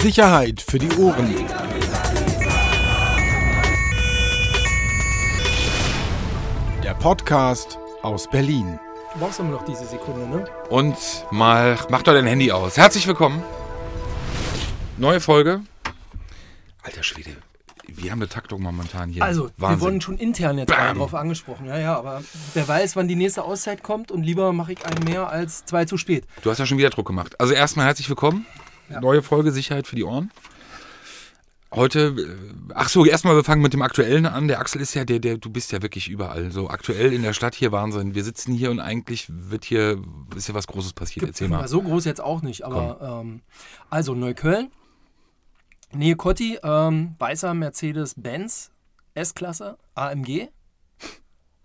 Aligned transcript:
Sicherheit 0.00 0.62
für 0.62 0.78
die 0.78 0.88
Ohren. 0.96 1.34
Der 6.82 6.94
Podcast 6.94 7.78
aus 8.00 8.28
Berlin. 8.30 8.78
Du 9.12 9.20
brauchst 9.20 9.40
immer 9.40 9.50
noch 9.50 9.64
diese 9.66 9.84
Sekunde, 9.84 10.26
ne? 10.26 10.46
Und 10.70 10.96
mal, 11.30 11.78
mach 11.90 12.02
doch 12.02 12.14
dein 12.14 12.26
Handy 12.26 12.50
aus. 12.50 12.78
Herzlich 12.78 13.06
willkommen. 13.06 13.42
Neue 14.96 15.20
Folge. 15.20 15.60
Alter 16.82 17.02
Schwede, 17.02 17.36
wir 17.86 18.10
haben 18.10 18.20
eine 18.20 18.28
Taktung 18.28 18.62
momentan 18.62 19.10
hier. 19.10 19.22
Also, 19.22 19.44
wir 19.44 19.52
Wahnsinn. 19.58 19.80
wurden 19.82 20.00
schon 20.00 20.16
intern 20.16 20.56
jetzt 20.56 20.68
Bam. 20.68 20.96
drauf 20.96 21.14
angesprochen. 21.14 21.66
Ja, 21.66 21.78
ja, 21.78 21.98
aber 21.98 22.22
wer 22.54 22.66
weiß, 22.66 22.96
wann 22.96 23.06
die 23.06 23.16
nächste 23.16 23.44
Auszeit 23.44 23.82
kommt 23.82 24.10
und 24.10 24.22
lieber 24.22 24.54
mache 24.54 24.72
ich 24.72 24.86
einen 24.86 25.04
mehr 25.04 25.28
als 25.28 25.66
zwei 25.66 25.84
zu 25.84 25.98
spät. 25.98 26.24
Du 26.42 26.50
hast 26.50 26.56
ja 26.58 26.64
schon 26.64 26.78
wieder 26.78 26.88
Druck 26.88 27.06
gemacht. 27.06 27.38
Also 27.38 27.52
erstmal 27.52 27.84
herzlich 27.84 28.08
willkommen. 28.08 28.46
Neue 29.00 29.22
Folge 29.22 29.52
Sicherheit 29.52 29.86
für 29.86 29.96
die 29.96 30.04
Ohren. 30.04 30.30
Heute, 31.72 32.16
äh, 32.18 32.72
ach 32.74 32.88
so, 32.88 33.06
erstmal 33.06 33.36
wir 33.36 33.44
fangen 33.44 33.62
mit 33.62 33.72
dem 33.72 33.82
Aktuellen 33.82 34.26
an. 34.26 34.48
Der 34.48 34.58
Axel 34.58 34.80
ist 34.80 34.94
ja 34.94 35.04
der, 35.04 35.20
der, 35.20 35.38
du 35.38 35.50
bist 35.50 35.70
ja 35.70 35.82
wirklich 35.82 36.08
überall. 36.08 36.50
So 36.50 36.68
aktuell 36.68 37.12
in 37.12 37.22
der 37.22 37.32
Stadt 37.32 37.54
hier 37.54 37.70
Wahnsinn. 37.70 38.16
Wir 38.16 38.24
sitzen 38.24 38.52
hier 38.52 38.72
und 38.72 38.80
eigentlich 38.80 39.26
wird 39.28 39.64
hier, 39.64 40.02
ist 40.34 40.48
ja 40.48 40.54
was 40.54 40.66
Großes 40.66 40.94
passiert. 40.94 41.26
Erzähl 41.26 41.48
mal. 41.48 41.68
So 41.68 41.80
groß 41.80 42.04
jetzt 42.06 42.20
auch 42.20 42.42
nicht, 42.42 42.64
aber 42.64 43.22
ähm, 43.22 43.42
also 43.88 44.14
Neukölln, 44.14 44.72
Nähe 45.92 46.16
Cotti, 46.16 46.58
ähm, 46.62 47.14
weißer 47.20 47.54
Mercedes-Benz 47.54 48.72
S-Klasse 49.14 49.78
AMG. 49.94 50.48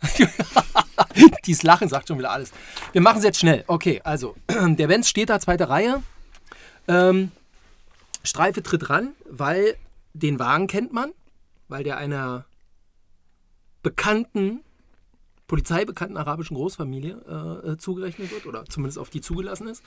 Dies 1.46 1.64
Lachen 1.64 1.90
sagt 1.90 2.10
schon 2.10 2.20
wieder 2.20 2.32
alles. 2.32 2.52
Wir 2.92 3.02
machen 3.02 3.18
es 3.20 3.24
jetzt 3.24 3.40
schnell. 3.40 3.64
Okay, 3.66 4.02
also 4.04 4.36
der 4.48 4.88
Benz 4.88 5.10
steht 5.10 5.32
da, 5.32 5.40
zweite 5.40 5.68
Reihe. 5.70 6.04
Ähm, 6.88 7.32
Streife 8.24 8.64
tritt 8.64 8.90
ran, 8.90 9.14
weil 9.30 9.76
den 10.14 10.40
Wagen 10.40 10.68
kennt 10.68 10.94
man, 10.94 11.12
weil 11.68 11.84
der 11.84 11.98
einer 11.98 12.46
bekannten, 13.84 14.62
polizeibekannten 15.48 16.18
arabischen 16.18 16.56
Großfamilie 16.56 17.22
äh, 17.64 17.72
äh, 17.72 17.78
zugerechnet 17.78 18.32
wird 18.32 18.48
oder 18.48 18.66
zumindest 18.66 18.98
auf 18.98 19.12
die 19.12 19.22
zugelassen 19.22 19.68
ist. 19.68 19.84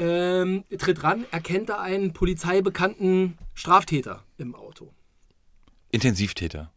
Ähm, 0.00 0.64
tritt 0.76 1.04
ran, 1.04 1.24
erkennt 1.30 1.68
da 1.68 1.80
einen 1.80 2.12
polizeibekannten 2.12 3.38
Straftäter 3.54 4.24
im 4.38 4.56
Auto. 4.56 4.90
Intensivtäter, 5.92 6.71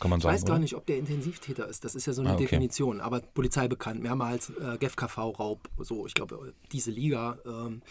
kann 0.00 0.10
man 0.10 0.18
Ich 0.18 0.24
sagen. 0.24 0.34
weiß 0.34 0.44
gar 0.44 0.52
oder? 0.54 0.60
nicht, 0.60 0.74
ob 0.74 0.86
der 0.86 0.98
Intensivtäter 0.98 1.66
ist. 1.68 1.84
Das 1.84 1.94
ist 1.94 2.06
ja 2.06 2.12
so 2.12 2.20
eine 2.22 2.30
Ah, 2.30 2.34
okay. 2.34 2.44
Definition. 2.44 3.00
Aber 3.00 3.20
polizeibekannt, 3.20 4.02
mehrmals 4.02 4.50
äh, 4.50 4.76
GFKV-Raub, 4.78 5.68
so, 5.78 6.06
ich 6.06 6.14
glaube, 6.14 6.52
diese 6.72 6.90
Liga. 6.90 7.38
Ähm, 7.46 7.82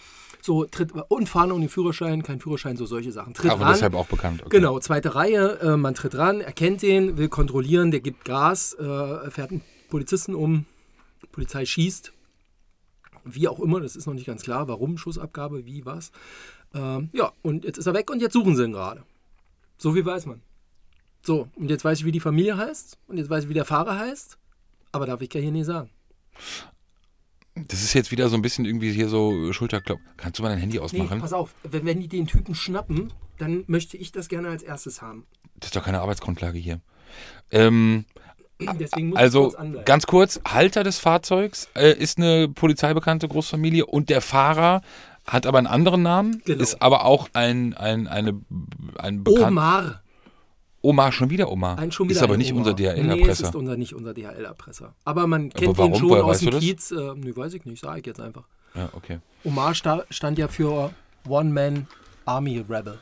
so, 0.42 0.66
tritt 0.66 0.92
und 0.94 1.28
fahren 1.30 1.52
ohne 1.52 1.68
Führerschein, 1.70 2.22
kein 2.24 2.40
Führerschein, 2.40 2.78
so 2.78 2.86
solche 2.86 3.12
Sachen. 3.12 3.34
Tritt 3.34 3.52
Aber 3.52 3.66
ran. 3.66 3.74
deshalb 3.74 3.96
auch 3.96 4.08
bekannt. 4.08 4.42
Okay. 4.42 4.58
Genau, 4.58 4.80
zweite 4.80 5.16
Reihe, 5.16 5.60
äh, 5.60 5.78
man 5.78 5.96
tritt 5.96 6.16
ran, 6.16 6.42
erkennt 6.42 6.82
den, 6.82 7.18
will 7.18 7.30
kontrollieren, 7.30 7.92
der 7.92 8.00
gibt 8.02 8.26
Gas, 8.26 8.74
äh, 8.76 9.32
fährt 9.32 9.52
einen 9.52 9.62
Polizisten 9.90 10.36
um, 10.36 10.66
Polizei 11.32 11.66
schießt, 11.66 12.14
wie 13.24 13.48
auch 13.48 13.60
immer, 13.60 13.80
das 13.82 13.96
ist 13.96 14.06
noch 14.06 14.14
nicht 14.14 14.28
ganz 14.28 14.44
klar, 14.44 14.68
warum, 14.68 14.98
Schussabgabe, 14.98 15.66
wie, 15.66 15.86
was. 15.86 16.12
Ähm, 16.76 17.10
ja, 17.14 17.32
und 17.42 17.66
jetzt 17.66 17.78
ist 17.80 17.88
er 17.88 17.94
weg 17.96 18.12
und 18.12 18.22
jetzt 18.22 18.34
suchen 18.34 18.56
sie 18.56 18.64
ihn 18.66 18.72
gerade. 18.74 19.04
So 19.78 19.94
viel 19.94 20.06
weiß 20.06 20.28
man. 20.28 20.42
So, 21.26 21.48
und 21.56 21.70
jetzt 21.70 21.84
weiß 21.84 22.00
ich, 22.00 22.06
wie 22.06 22.12
die 22.12 22.20
Familie 22.20 22.56
heißt 22.58 22.98
und 23.08 23.18
jetzt 23.18 23.30
weiß 23.30 23.44
ich, 23.46 23.50
wie 23.50 23.54
der 23.56 23.66
Fahrer 23.66 23.98
heißt, 23.98 24.38
aber 24.92 25.06
darf 25.08 25.22
ich 25.22 25.34
ja 25.34 25.42
hier 25.42 25.52
nicht 25.52 25.66
sagen. 25.66 25.90
Das 27.56 27.82
ist 27.82 27.94
jetzt 27.94 28.12
wieder 28.12 28.28
so 28.30 28.36
ein 28.36 28.42
bisschen 28.42 28.66
irgendwie 28.66 28.92
hier 28.92 29.08
so 29.10 29.52
Schulterklopf. 29.54 30.02
Kannst 30.18 30.40
du 30.40 30.44
mal 30.44 30.50
dein 30.50 30.60
Handy 30.60 30.78
Nee, 30.78 30.84
ausmachen? 30.84 31.20
pass 31.22 31.34
auf, 31.34 31.56
wenn, 31.64 31.86
wenn 31.86 32.00
die 32.02 32.08
den 32.10 32.28
Typen 32.28 32.54
schnappen, 32.54 33.12
dann 33.38 33.64
möchte 33.68 33.98
ich 33.98 34.12
das 34.12 34.28
gerne 34.28 34.50
als 34.50 34.62
erstes 34.62 35.02
haben. 35.02 35.26
das 35.60 35.68
ist 35.70 35.76
doch 35.76 35.84
keine 35.84 36.02
Arbeitsgrundlage 36.02 36.60
hier. 36.60 36.82
Ähm, 37.52 38.06
Deswegen 38.80 39.10
muss 39.10 39.18
ich 39.18 39.22
also 39.22 39.50
kurz 39.50 39.86
ganz 39.86 40.06
kurz, 40.08 40.42
Halter 40.48 40.84
des 40.84 40.98
Fahrzeugs 41.00 41.68
äh, 41.76 41.92
ist 41.98 42.18
eine 42.18 42.48
polizeibekannte 42.50 43.28
Großfamilie 43.28 43.86
und 43.86 44.10
der 44.10 44.22
Fahrer 44.22 44.82
hat 45.26 45.46
aber 45.46 45.58
einen 45.58 45.68
anderen 45.68 46.04
Namen, 46.04 46.42
Genau. 46.46 46.62
ist 46.62 46.82
aber 46.82 47.04
auch 47.06 47.30
ein, 47.34 47.74
ein, 47.74 48.08
eine, 48.08 48.40
ein 48.98 49.24
bekannt 49.24 49.48
Omar. 49.48 50.02
Omar, 50.86 51.12
schon 51.12 51.30
wieder 51.30 51.52
Omar. 51.52 51.78
Ein 51.78 51.92
schon 51.92 52.08
wieder 52.08 52.18
ist 52.20 52.24
aber 52.24 52.38
nicht 52.38 52.52
Omar. 52.54 52.68
unser 52.68 52.74
Nee, 52.76 52.88
es 52.88 52.96
DHL-Erpresser. 52.96 53.44
ist 53.48 53.56
unser, 53.56 53.76
nicht 53.78 53.94
unser 53.96 54.14
DHL-Erpresser. 54.14 54.94
Aber 55.04 55.28
man 55.28 55.50
kennt 55.50 55.78
warum? 55.78 55.94
ihn 55.94 56.00
schon 56.00 56.10
Woher 56.10 56.26
aus 56.26 56.40
dem? 56.40 56.60
Kiez. 56.60 56.92
Äh, 56.92 56.96
nö, 57.16 57.36
weiß 57.36 57.54
ich 57.56 57.66
nicht, 57.66 57.82
sage 57.82 58.00
ich 58.02 58.06
jetzt 58.06 58.20
einfach. 58.22 58.44
ja, 58.76 58.90
okay. 58.94 59.20
Omar 59.44 59.74
sta 59.74 60.04
stand 60.10 60.38
ja 60.38 60.48
für 60.48 60.92
One-Man 61.28 61.88
Army 62.26 62.60
Rebel. 62.70 62.98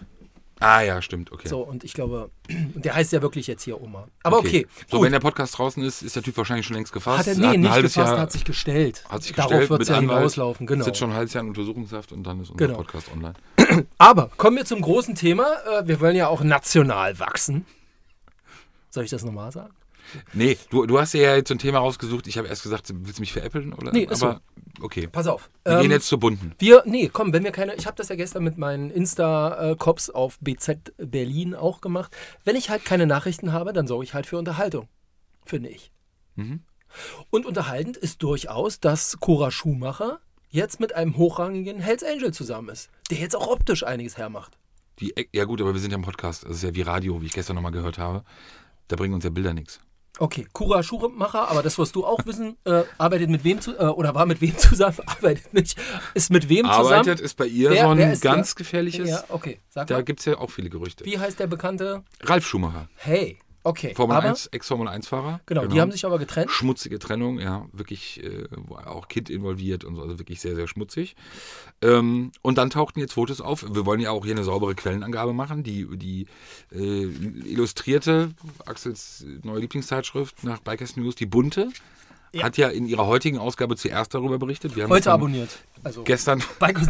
Ah 0.59 0.79
ja, 0.81 1.01
stimmt, 1.01 1.29
okay. 1.33 1.49
So, 1.49 1.59
und 1.59 1.83
ich 1.83 1.93
glaube, 1.93 2.29
der 2.47 2.93
heißt 2.95 3.11
ja 3.11 3.21
wirklich 3.21 3.47
jetzt 3.47 3.63
hier 3.63 3.81
Omar. 3.81 4.07
Aber 4.23 4.37
okay, 4.37 4.65
So, 4.89 4.97
gut. 4.97 5.05
wenn 5.05 5.11
der 5.11 5.19
Podcast 5.19 5.57
draußen 5.57 5.83
ist, 5.83 6.01
ist 6.03 6.15
der 6.15 6.23
Typ 6.23 6.37
wahrscheinlich 6.37 6.65
schon 6.65 6.75
längst 6.77 6.93
gefasst. 6.93 7.19
hat 7.19 7.27
er 7.27 7.35
nee, 7.35 7.47
ein 7.47 7.59
nicht 7.61 7.75
gefasst, 7.75 7.97
Jahr, 7.97 8.17
hat 8.19 8.31
sich 8.31 8.45
gestellt. 8.45 9.03
hat 9.09 9.23
sich 9.23 9.33
Darauf 9.33 9.49
gestellt 9.51 9.69
wird 9.71 9.79
mit 9.79 9.89
es 9.89 9.93
ja 9.93 9.99
hinauslaufen, 9.99 10.65
genau. 10.65 10.85
Sitzt 10.85 10.99
schon 10.99 11.09
ein 11.09 11.17
halbes 11.17 11.33
Jahr 11.33 11.43
in 11.43 11.49
Untersuchungshaft 11.49 12.13
und 12.13 12.23
dann 12.23 12.39
ist 12.41 12.51
unser 12.51 12.65
Genau. 12.65 12.77
Podcast 12.77 13.11
online. 13.11 13.33
Aber 13.97 14.29
kommen 14.37 14.57
wir 14.57 14.65
zum 14.65 14.81
großen 14.81 15.15
Thema. 15.15 15.47
Äh, 15.65 15.87
Wir 15.87 15.99
wollen 15.99 16.15
ja 16.15 16.27
auch 16.27 16.43
national 16.43 17.19
wachsen. 17.19 17.65
Soll 18.89 19.03
ich 19.03 19.09
das 19.09 19.23
nochmal 19.23 19.51
sagen? 19.51 19.73
Nee, 20.33 20.57
du, 20.69 20.85
du 20.85 20.99
hast 20.99 21.13
ja 21.13 21.35
jetzt 21.35 21.47
so 21.47 21.55
ein 21.55 21.59
Thema 21.59 21.79
rausgesucht. 21.79 22.27
Ich 22.27 22.37
habe 22.37 22.47
erst 22.47 22.63
gesagt, 22.63 22.91
willst 22.93 23.17
du 23.17 23.21
mich 23.21 23.33
veräppeln? 23.33 23.73
Oder? 23.73 23.91
Nee, 23.91 24.03
ist 24.03 24.21
Aber 24.21 24.41
okay. 24.81 25.07
Pass 25.07 25.27
auf. 25.27 25.49
Wir 25.63 25.73
ähm, 25.73 25.81
gehen 25.81 25.91
jetzt 25.91 26.07
zur 26.07 26.19
bunten. 26.19 26.53
Wir, 26.59 26.83
nee, 26.85 27.09
komm, 27.11 27.33
wenn 27.33 27.43
wir 27.43 27.51
keine, 27.51 27.73
ich 27.75 27.87
habe 27.87 27.95
das 27.95 28.09
ja 28.09 28.15
gestern 28.15 28.43
mit 28.43 28.57
meinen 28.57 28.91
Insta-Cops 28.91 30.09
auf 30.09 30.37
BZ 30.39 30.93
Berlin 30.97 31.55
auch 31.55 31.81
gemacht. 31.81 32.15
Wenn 32.43 32.55
ich 32.55 32.69
halt 32.69 32.85
keine 32.85 33.07
Nachrichten 33.07 33.51
habe, 33.51 33.73
dann 33.73 33.87
sorge 33.87 34.03
ich 34.03 34.13
halt 34.13 34.27
für 34.27 34.37
Unterhaltung, 34.37 34.87
finde 35.45 35.69
ich. 35.69 35.91
Mhm. 36.35 36.61
Und 37.31 37.45
unterhaltend 37.45 37.97
ist 37.97 38.21
durchaus, 38.21 38.79
dass 38.79 39.17
Cora 39.19 39.49
Schumacher 39.49 40.19
jetzt 40.53 40.79
mit 40.79 40.93
einem 40.95 41.17
hochrangigen 41.17 41.79
Hells 41.79 42.03
Angel 42.03 42.31
zusammen 42.31 42.69
ist, 42.69 42.89
der 43.09 43.17
jetzt 43.17 43.35
auch 43.35 43.47
optisch 43.47 43.83
einiges 43.85 44.17
hermacht. 44.17 44.57
Die, 44.99 45.13
ja 45.33 45.45
gut, 45.45 45.59
aber 45.59 45.73
wir 45.73 45.79
sind 45.81 45.89
ja 45.91 45.97
im 45.97 46.03
Podcast. 46.03 46.43
Das 46.43 46.57
ist 46.57 46.63
ja 46.63 46.73
wie 46.75 46.83
Radio, 46.83 47.21
wie 47.21 47.25
ich 47.25 47.33
gestern 47.33 47.55
nochmal 47.55 47.71
gehört 47.71 47.97
habe. 47.97 48.23
Da 48.87 48.95
bringen 48.95 49.15
uns 49.15 49.23
ja 49.23 49.31
Bilder 49.31 49.53
nichts. 49.53 49.79
Okay, 50.19 50.45
Cora 50.53 50.83
Schumacher, 50.83 51.49
aber 51.49 51.63
das 51.63 51.79
wirst 51.79 51.95
du 51.95 52.05
auch 52.05 52.23
wissen, 52.27 52.55
äh, 52.65 52.83
arbeitet 52.99 53.31
mit 53.31 53.43
wem 53.43 53.59
zu, 53.61 53.75
äh, 53.75 53.85
oder 53.85 54.13
war 54.13 54.27
mit 54.27 54.41
wem 54.41 54.55
zusammen, 54.59 54.99
arbeitet 55.07 55.51
nicht, 55.55 55.75
ist 56.13 56.29
mit 56.29 56.49
wem 56.49 56.67
zusammen. 56.67 56.85
Arbeitet 56.93 57.19
ist 57.19 57.35
bei 57.35 57.47
ihr 57.47 57.71
Wer- 57.71 57.85
so 57.85 57.89
ein 57.89 58.19
ganz 58.21 58.53
der? 58.53 58.57
gefährliches. 58.59 59.09
Ja, 59.09 59.23
okay, 59.29 59.59
sag 59.69 59.87
Da 59.87 60.01
gibt 60.03 60.19
es 60.19 60.27
ja 60.27 60.37
auch 60.37 60.51
viele 60.51 60.69
Gerüchte. 60.69 61.03
Wie 61.05 61.17
heißt 61.17 61.39
der 61.39 61.47
bekannte? 61.47 62.03
Ralf 62.21 62.45
Schumacher, 62.45 62.87
Hey, 62.93 63.39
okay. 63.63 63.93
Formel 63.95 64.17
aber, 64.17 64.29
1, 64.29 64.47
Ex-Formel 64.47 64.87
1-Fahrer. 64.87 65.39
Genau, 65.45 65.65
die 65.65 65.79
haben 65.81 65.91
sich 65.91 66.05
aber 66.05 66.19
getrennt. 66.19 66.51
Schmutzige 66.51 66.99
Trennung, 66.99 67.39
ja, 67.39 67.65
wirklich 67.71 68.23
äh, 68.23 68.45
auch 68.85 69.07
Kind 69.07 69.29
involviert 69.29 69.83
und 69.83 69.95
so, 69.95 70.01
also 70.01 70.19
wirklich 70.19 70.41
sehr, 70.41 70.55
sehr 70.55 70.67
schmutzig. 70.67 71.15
Ähm, 71.81 72.31
und 72.41 72.57
dann 72.57 72.69
tauchten 72.69 72.99
jetzt 72.99 73.13
Fotos 73.13 73.41
auf. 73.41 73.65
Wir 73.73 73.85
wollen 73.85 73.99
ja 73.99 74.11
auch 74.11 74.25
hier 74.25 74.35
eine 74.35 74.43
saubere 74.43 74.75
Quellenangabe 74.75 75.33
machen. 75.33 75.63
Die, 75.63 75.87
die 75.97 76.27
äh, 76.71 77.03
illustrierte, 77.03 78.31
Axels 78.65 79.25
neue 79.43 79.59
Lieblingszeitschrift 79.59 80.43
nach 80.43 80.59
Bikers 80.59 80.95
News, 80.97 81.15
die 81.15 81.25
bunte, 81.25 81.69
Ja. 82.33 82.43
hat 82.43 82.57
ja 82.57 82.69
in 82.69 82.85
ihrer 82.85 83.05
heutigen 83.07 83.37
Ausgabe 83.37 83.75
zuerst 83.75 84.13
darüber 84.13 84.39
berichtet. 84.39 84.75
Wir 84.75 84.83
haben 84.83 84.91
Heute 84.91 85.11
abonniert. 85.11 85.49
Also 85.83 86.03
Gestern, 86.03 86.41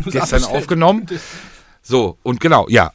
gestern 0.05 0.43
aufgenommen. 0.45 1.05
So, 1.81 2.17
und 2.23 2.39
genau, 2.39 2.67
ja. 2.69 2.93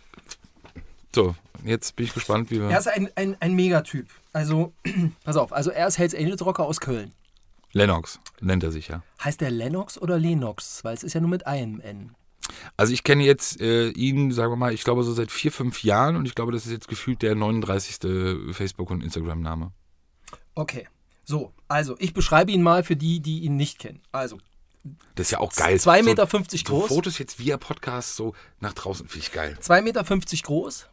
So, 1.15 1.34
jetzt 1.65 1.97
bin 1.97 2.07
ich 2.07 2.15
gespannt, 2.15 2.51
wie 2.51 2.61
wir. 2.61 2.69
Er 2.69 2.79
ist 2.79 2.89
ein, 2.89 3.11
ein, 3.15 3.37
ein 3.41 3.55
Megatyp. 3.55 4.07
Also, 4.33 4.73
pass 5.25 5.37
auf, 5.37 5.53
also 5.53 5.71
er 5.71 5.87
ist 5.87 5.99
Hells 5.99 6.15
Angels 6.15 6.45
Rocker 6.45 6.65
aus 6.65 6.81
Köln. 6.81 7.13
Lennox 7.73 8.19
nennt 8.41 8.63
er 8.63 8.73
sich 8.73 8.89
ja. 8.89 9.03
Heißt 9.23 9.41
der 9.41 9.51
Lennox 9.51 10.01
oder 10.01 10.19
Lennox? 10.19 10.85
Weil 10.85 10.95
es 10.95 11.03
ist 11.03 11.13
ja 11.13 11.21
nur 11.21 11.31
mit 11.31 11.47
einem 11.47 11.81
N. 11.81 12.15
Also 12.77 12.93
ich 12.93 13.05
kenne 13.05 13.25
jetzt 13.25 13.61
äh, 13.61 13.89
ihn, 13.91 14.32
sagen 14.32 14.53
wir 14.53 14.56
mal, 14.56 14.73
ich 14.73 14.85
glaube 14.85 15.03
so 15.03 15.12
seit 15.12 15.31
vier, 15.31 15.53
fünf 15.53 15.82
Jahren 15.85 16.17
und 16.17 16.27
ich 16.27 16.35
glaube, 16.35 16.53
das 16.53 16.65
ist 16.65 16.73
jetzt 16.73 16.88
gefühlt 16.88 17.23
der 17.23 17.35
39. 17.35 18.55
Facebook- 18.55 18.91
und 18.91 19.03
Instagram-Name. 19.03 19.73
Okay. 20.55 20.88
So, 21.25 21.53
also 21.69 21.94
ich 21.99 22.15
beschreibe 22.15 22.50
ihn 22.50 22.62
mal 22.62 22.85
für 22.85 22.97
die, 22.97 23.21
die 23.21 23.41
ihn 23.41 23.56
nicht 23.56 23.79
kennen. 23.79 24.00
Also, 24.12 24.38
Das 25.15 25.27
ist 25.27 25.32
ja 25.32 25.41
auch 25.41 25.53
geil. 25.53 25.77
2,50 25.77 25.81
so, 25.82 26.03
Meter 26.03 26.27
so 26.27 26.65
groß. 26.65 26.88
Fotos 26.88 27.19
jetzt 27.19 27.38
via 27.38 27.59
Podcast 27.59 28.17
so 28.17 28.35
nach 28.61 28.73
draußen, 28.73 29.06
finde 29.06 29.27
ich 29.27 29.32
geil. 29.32 29.59
2,50 29.61 29.82
Meter 29.82 30.43
groß, 30.43 30.88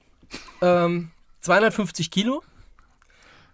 ähm, 0.62 1.12
250 1.42 2.12
Kilo. 2.12 2.44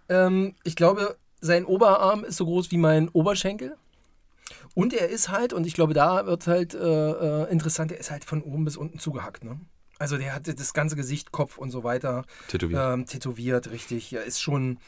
Ähm, 0.08 0.54
ich 0.64 0.76
glaube, 0.76 1.16
sein 1.40 1.64
Oberarm 1.64 2.24
ist 2.24 2.36
so 2.36 2.44
groß 2.44 2.70
wie 2.70 2.78
mein 2.78 3.08
Oberschenkel. 3.08 3.76
Und 4.74 4.94
er 4.94 5.08
ist 5.08 5.28
halt, 5.28 5.52
und 5.52 5.66
ich 5.66 5.74
glaube, 5.74 5.92
da 5.94 6.26
wird 6.26 6.46
halt 6.46 6.74
äh, 6.74 6.78
äh, 6.78 7.50
interessant, 7.50 7.92
er 7.92 7.98
ist 7.98 8.10
halt 8.10 8.24
von 8.24 8.42
oben 8.42 8.64
bis 8.64 8.76
unten 8.76 8.98
zugehackt. 8.98 9.44
Ne? 9.44 9.60
Also 9.98 10.16
der 10.16 10.34
hat 10.34 10.48
das 10.48 10.72
ganze 10.72 10.96
Gesicht, 10.96 11.32
Kopf 11.32 11.58
und 11.58 11.70
so 11.70 11.84
weiter 11.84 12.24
Tätowiert. 12.48 12.94
ähm, 12.94 13.06
tätowiert, 13.06 13.70
richtig. 13.70 14.12
Er 14.12 14.24
ist 14.24 14.40
schon, 14.40 14.78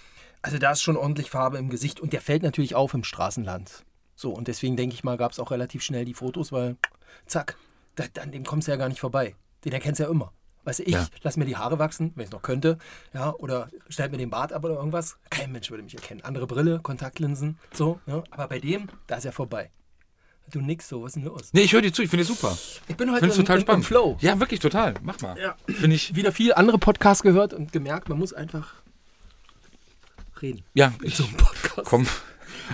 also 0.43 0.59
da 0.59 0.73
ist 0.73 0.83
schon 0.83 0.97
ordentlich 0.97 1.31
Farbe 1.31 1.59
im 1.59 1.71
Gesicht 1.71 2.01
und 2.01 2.13
der 2.13 2.21
fällt 2.21 2.43
natürlich 2.43 2.75
auf 2.75 2.95
im 2.95 3.05
Straßenland. 3.05 3.85
So, 4.17 4.33
und 4.33 4.49
deswegen 4.49 4.77
denke 4.77 4.95
ich 4.95 5.05
mal, 5.05 5.17
gab 5.17 5.33
es 5.33 5.41
auch 5.41 5.51
relativ 5.51 5.83
schnell 5.83 6.05
die 6.05 6.15
Fotos, 6.15 6.53
weil 6.53 6.77
zack, 7.27 7.57
da, 7.97 8.05
an 8.21 8.33
dem 8.33 8.45
kommst 8.45 8.69
du 8.69 8.73
ja 8.73 8.77
gar 8.77 8.89
nicht 8.89 9.01
vorbei. 9.01 9.35
Den 9.65 9.73
erkennst 9.73 10.01
du 10.01 10.05
ja 10.05 10.11
immer. 10.11 10.33
Weißt 10.65 10.79
du, 10.81 10.83
ich 10.85 10.93
Ja. 10.95 11.07
lass 11.23 11.37
mir 11.37 11.45
die 11.45 11.57
Haare 11.57 11.79
wachsen, 11.79 12.13
wenn 12.15 12.23
ich 12.25 12.29
es 12.29 12.33
noch 12.33 12.43
könnte, 12.43 12.79
ja, 13.13 13.35
oder 13.35 13.69
schneid 13.89 14.11
mir 14.13 14.19
den 14.19 14.31
Bart 14.31 14.53
ab 14.53 14.65
oder 14.65 14.75
irgendwas. 14.77 15.19
Kein 15.31 15.53
Mensch 15.53 15.71
würde 15.71 15.83
mich 15.83 15.95
erkennen. 15.95 16.23
Andere 16.23 16.47
Brille, 16.47 16.81
Kontaktlinsen, 16.83 17.59
so, 17.73 18.01
ja. 18.07 18.23
Aber 18.31 18.49
bei 18.49 18.59
dem, 18.61 18.89
da 19.07 19.17
ist 19.17 19.25
er 19.25 19.33
vorbei. 19.33 19.71
Du 20.51 20.61
nix 20.61 20.89
so, 20.89 21.03
was 21.03 21.11
ist 21.11 21.15
denn 21.17 21.25
los? 21.25 21.51
Nee, 21.53 21.63
ich 21.63 21.73
höre 21.73 21.81
dir 21.81 21.93
zu, 21.93 22.03
ich 22.03 22.11
finde 22.11 22.23
es 22.23 22.29
super. 22.29 22.57
Ich 22.87 22.97
bin 22.97 23.11
heute 23.11 23.25
im, 23.25 23.33
total 23.33 23.57
im, 23.57 23.61
im 23.61 23.67
spannend. 23.67 23.87
Flow. 23.87 24.19
Ja, 24.21 24.39
wirklich 24.41 24.61
total. 24.61 24.93
Mach 25.03 25.19
mal. 25.23 25.39
Ja. 25.39 25.57
Finde 25.67 25.97
ich. 25.97 26.15
Wieder 26.17 26.33
viel 26.33 26.53
andere 26.53 26.77
Podcasts 26.79 27.23
gehört 27.23 27.55
und 27.55 27.73
gemerkt, 27.73 28.11
man 28.11 28.19
muss 28.19 28.35
einfach 28.35 28.75
reden. 30.43 30.63
Ja, 30.75 30.93
In 31.01 31.07
ich 31.09 31.17
so 31.17 31.25
einem 31.25 31.37
Podcast. 31.39 31.87
komm. 31.89 32.07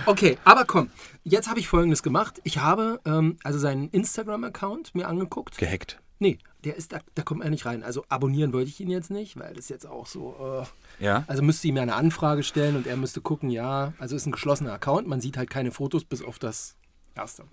Okay, 0.05 0.37
aber 0.43 0.65
komm, 0.65 0.89
jetzt 1.23 1.49
habe 1.49 1.59
ich 1.61 1.67
folgendes 1.69 2.03
gemacht. 2.03 2.41
Ich 2.43 2.57
habe 2.57 2.99
ähm, 3.05 3.37
also 3.43 3.57
seinen 3.57 3.89
Instagram-Account 3.89 4.93
mir 4.93 5.07
angeguckt. 5.07 5.57
Gehackt. 5.57 6.00
Nee, 6.21 6.37
der 6.63 6.75
ist 6.75 6.93
da, 6.93 6.99
da 7.15 7.23
kommt 7.23 7.43
er 7.43 7.49
nicht 7.49 7.65
rein. 7.65 7.81
Also 7.81 8.05
abonnieren 8.07 8.53
wollte 8.53 8.69
ich 8.69 8.79
ihn 8.79 8.91
jetzt 8.91 9.09
nicht, 9.09 9.39
weil 9.39 9.55
das 9.55 9.69
jetzt 9.69 9.87
auch 9.87 10.05
so. 10.05 10.63
Äh, 10.99 11.03
Ja. 11.03 11.23
also 11.25 11.41
müsste 11.41 11.67
ihm 11.67 11.77
ja 11.77 11.81
eine 11.81 11.95
Anfrage 11.95 12.43
stellen 12.43 12.75
und 12.75 12.85
er 12.85 12.95
müsste 12.95 13.21
gucken, 13.21 13.49
ja, 13.49 13.93
also 13.97 14.15
ist 14.15 14.27
ein 14.27 14.31
geschlossener 14.31 14.71
Account, 14.73 15.07
man 15.07 15.19
sieht 15.19 15.35
halt 15.35 15.49
keine 15.49 15.71
Fotos 15.71 16.05
bis 16.05 16.21
auf 16.21 16.37
das 16.37 16.75
erste. 17.15 17.45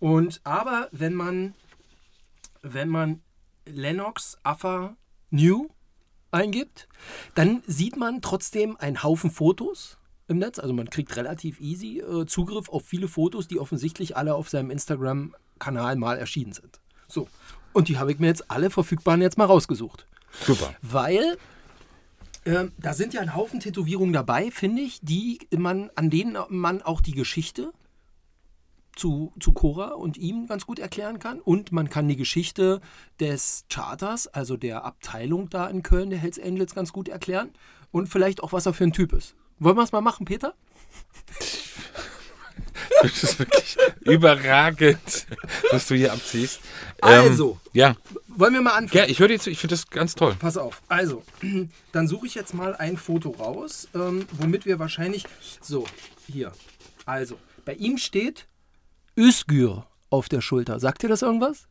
Und 0.00 0.40
aber 0.42 0.88
wenn 0.90 1.14
man 1.14 1.54
wenn 2.62 2.88
man 2.88 3.22
Lennox 3.66 4.36
Affa 4.42 4.96
New 5.30 5.68
eingibt, 6.32 6.88
dann 7.36 7.62
sieht 7.68 7.96
man 7.96 8.20
trotzdem 8.20 8.76
einen 8.78 9.04
Haufen 9.04 9.30
Fotos 9.30 9.96
im 10.26 10.38
Netz. 10.38 10.58
Also 10.58 10.74
man 10.74 10.90
kriegt 10.90 11.14
relativ 11.16 11.60
easy 11.60 12.00
äh, 12.00 12.26
Zugriff 12.26 12.68
auf 12.68 12.84
viele 12.84 13.06
Fotos, 13.06 13.46
die 13.46 13.60
offensichtlich 13.60 14.16
alle 14.16 14.34
auf 14.34 14.48
seinem 14.48 14.72
Instagram-Kanal 14.72 15.94
mal 15.94 16.18
erschienen 16.18 16.52
sind. 16.52 16.80
So. 17.06 17.28
Und 17.72 17.88
die 17.88 17.98
habe 17.98 18.12
ich 18.12 18.18
mir 18.18 18.26
jetzt 18.26 18.50
alle 18.50 18.70
verfügbaren 18.70 19.22
jetzt 19.22 19.38
mal 19.38 19.44
rausgesucht. 19.44 20.06
Super. 20.44 20.74
Weil 20.82 21.38
ähm, 22.44 22.72
da 22.78 22.94
sind 22.94 23.14
ja 23.14 23.20
ein 23.20 23.34
Haufen 23.34 23.60
Tätowierungen 23.60 24.12
dabei, 24.12 24.50
finde 24.50 24.82
ich, 24.82 25.00
die 25.02 25.38
man, 25.56 25.90
an 25.94 26.10
denen 26.10 26.36
man 26.48 26.82
auch 26.82 27.00
die 27.00 27.12
Geschichte 27.12 27.72
zu, 28.96 29.32
zu 29.38 29.52
Cora 29.52 29.92
und 29.92 30.16
ihm 30.16 30.46
ganz 30.46 30.66
gut 30.66 30.78
erklären 30.78 31.18
kann. 31.18 31.40
Und 31.40 31.72
man 31.72 31.88
kann 31.88 32.08
die 32.08 32.16
Geschichte 32.16 32.80
des 33.20 33.64
Charters, 33.68 34.26
also 34.28 34.56
der 34.56 34.84
Abteilung 34.84 35.48
da 35.50 35.68
in 35.68 35.82
Köln, 35.82 36.10
der 36.10 36.18
Hells 36.18 36.38
Angels, 36.40 36.74
ganz 36.74 36.92
gut 36.92 37.08
erklären. 37.08 37.50
Und 37.90 38.08
vielleicht 38.08 38.42
auch, 38.42 38.52
was 38.52 38.66
er 38.66 38.74
für 38.74 38.84
ein 38.84 38.92
Typ 38.92 39.12
ist. 39.12 39.34
Wollen 39.58 39.76
wir 39.76 39.82
es 39.82 39.92
mal 39.92 40.00
machen, 40.00 40.26
Peter? 40.26 40.54
Das 43.02 43.22
ist 43.22 43.38
wirklich 43.38 43.76
überragend, 44.00 45.26
was 45.70 45.86
du 45.86 45.94
hier 45.94 46.12
abziehst. 46.12 46.60
Also. 47.00 47.52
Ähm, 47.64 47.70
ja. 47.72 47.96
Wollen 48.28 48.54
wir 48.54 48.60
mal 48.62 48.72
anfangen? 48.74 49.04
ja, 49.04 49.10
ich 49.10 49.18
höre 49.18 49.28
dir 49.28 49.38
zu, 49.38 49.50
ich 49.50 49.58
finde 49.58 49.74
das 49.74 49.88
ganz 49.88 50.14
toll. 50.14 50.34
Pass 50.38 50.56
auf. 50.56 50.82
Also, 50.88 51.22
dann 51.92 52.08
suche 52.08 52.26
ich 52.26 52.34
jetzt 52.34 52.54
mal 52.54 52.74
ein 52.76 52.96
Foto 52.96 53.30
raus, 53.30 53.88
ähm, 53.94 54.26
womit 54.32 54.66
wir 54.66 54.78
wahrscheinlich. 54.78 55.24
So, 55.60 55.86
hier. 56.30 56.52
Also, 57.06 57.38
bei 57.64 57.74
ihm 57.74 57.98
steht 57.98 58.46
Özgür 59.16 59.86
auf 60.10 60.28
der 60.28 60.40
Schulter. 60.40 60.80
Sagt 60.80 61.02
dir 61.02 61.08
das 61.08 61.22
irgendwas? 61.22 61.66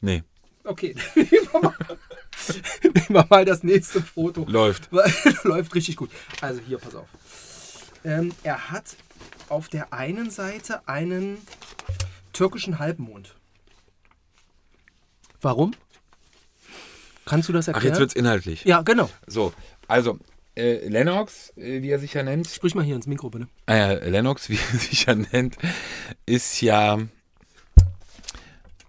Nee, 0.00 0.22
Okay. 0.64 0.94
Nehmen 1.14 1.30
wir 1.52 1.60
mal- 1.62 1.74
Nehmen 2.82 3.06
wir 3.08 3.26
mal 3.30 3.44
das 3.46 3.62
nächste 3.62 4.02
Foto. 4.02 4.44
läuft. 4.46 4.90
Läuft 5.44 5.74
richtig 5.74 5.96
gut. 5.96 6.10
Also, 6.42 6.60
hier, 6.66 6.76
pass 6.78 6.94
auf. 6.94 7.08
Ähm, 8.04 8.32
er 8.42 8.70
hat 8.70 8.84
auf 9.50 9.68
der 9.68 9.92
einen 9.92 10.30
Seite 10.30 10.86
einen 10.88 11.38
türkischen 12.32 12.78
Halbmond. 12.78 13.34
Warum? 15.40 15.74
Kannst 17.24 17.48
du 17.48 17.52
das 17.52 17.68
Ach, 17.68 17.74
erklären? 17.74 17.94
jetzt 17.94 18.00
wird's 18.00 18.14
inhaltlich. 18.14 18.64
ja, 18.64 18.82
genau. 18.82 19.10
So, 19.26 19.52
also, 19.86 20.18
äh, 20.56 20.88
Lennox, 20.88 21.52
äh, 21.56 21.82
wie 21.82 21.90
er 21.90 21.98
sich 21.98 22.14
ja 22.14 22.22
nennt, 22.22 22.48
Sprich 22.48 22.74
mal 22.74 22.84
hier 22.84 22.96
ins 22.96 23.06
Mikro, 23.06 23.30
bitte. 23.30 23.48
äh, 23.68 24.08
Lennox, 24.08 24.48
wie 24.48 24.56
er 24.72 24.78
sich 24.78 25.04
ja 25.06 25.14
nennt, 25.14 25.56
ist 26.26 26.60
ja. 26.60 26.98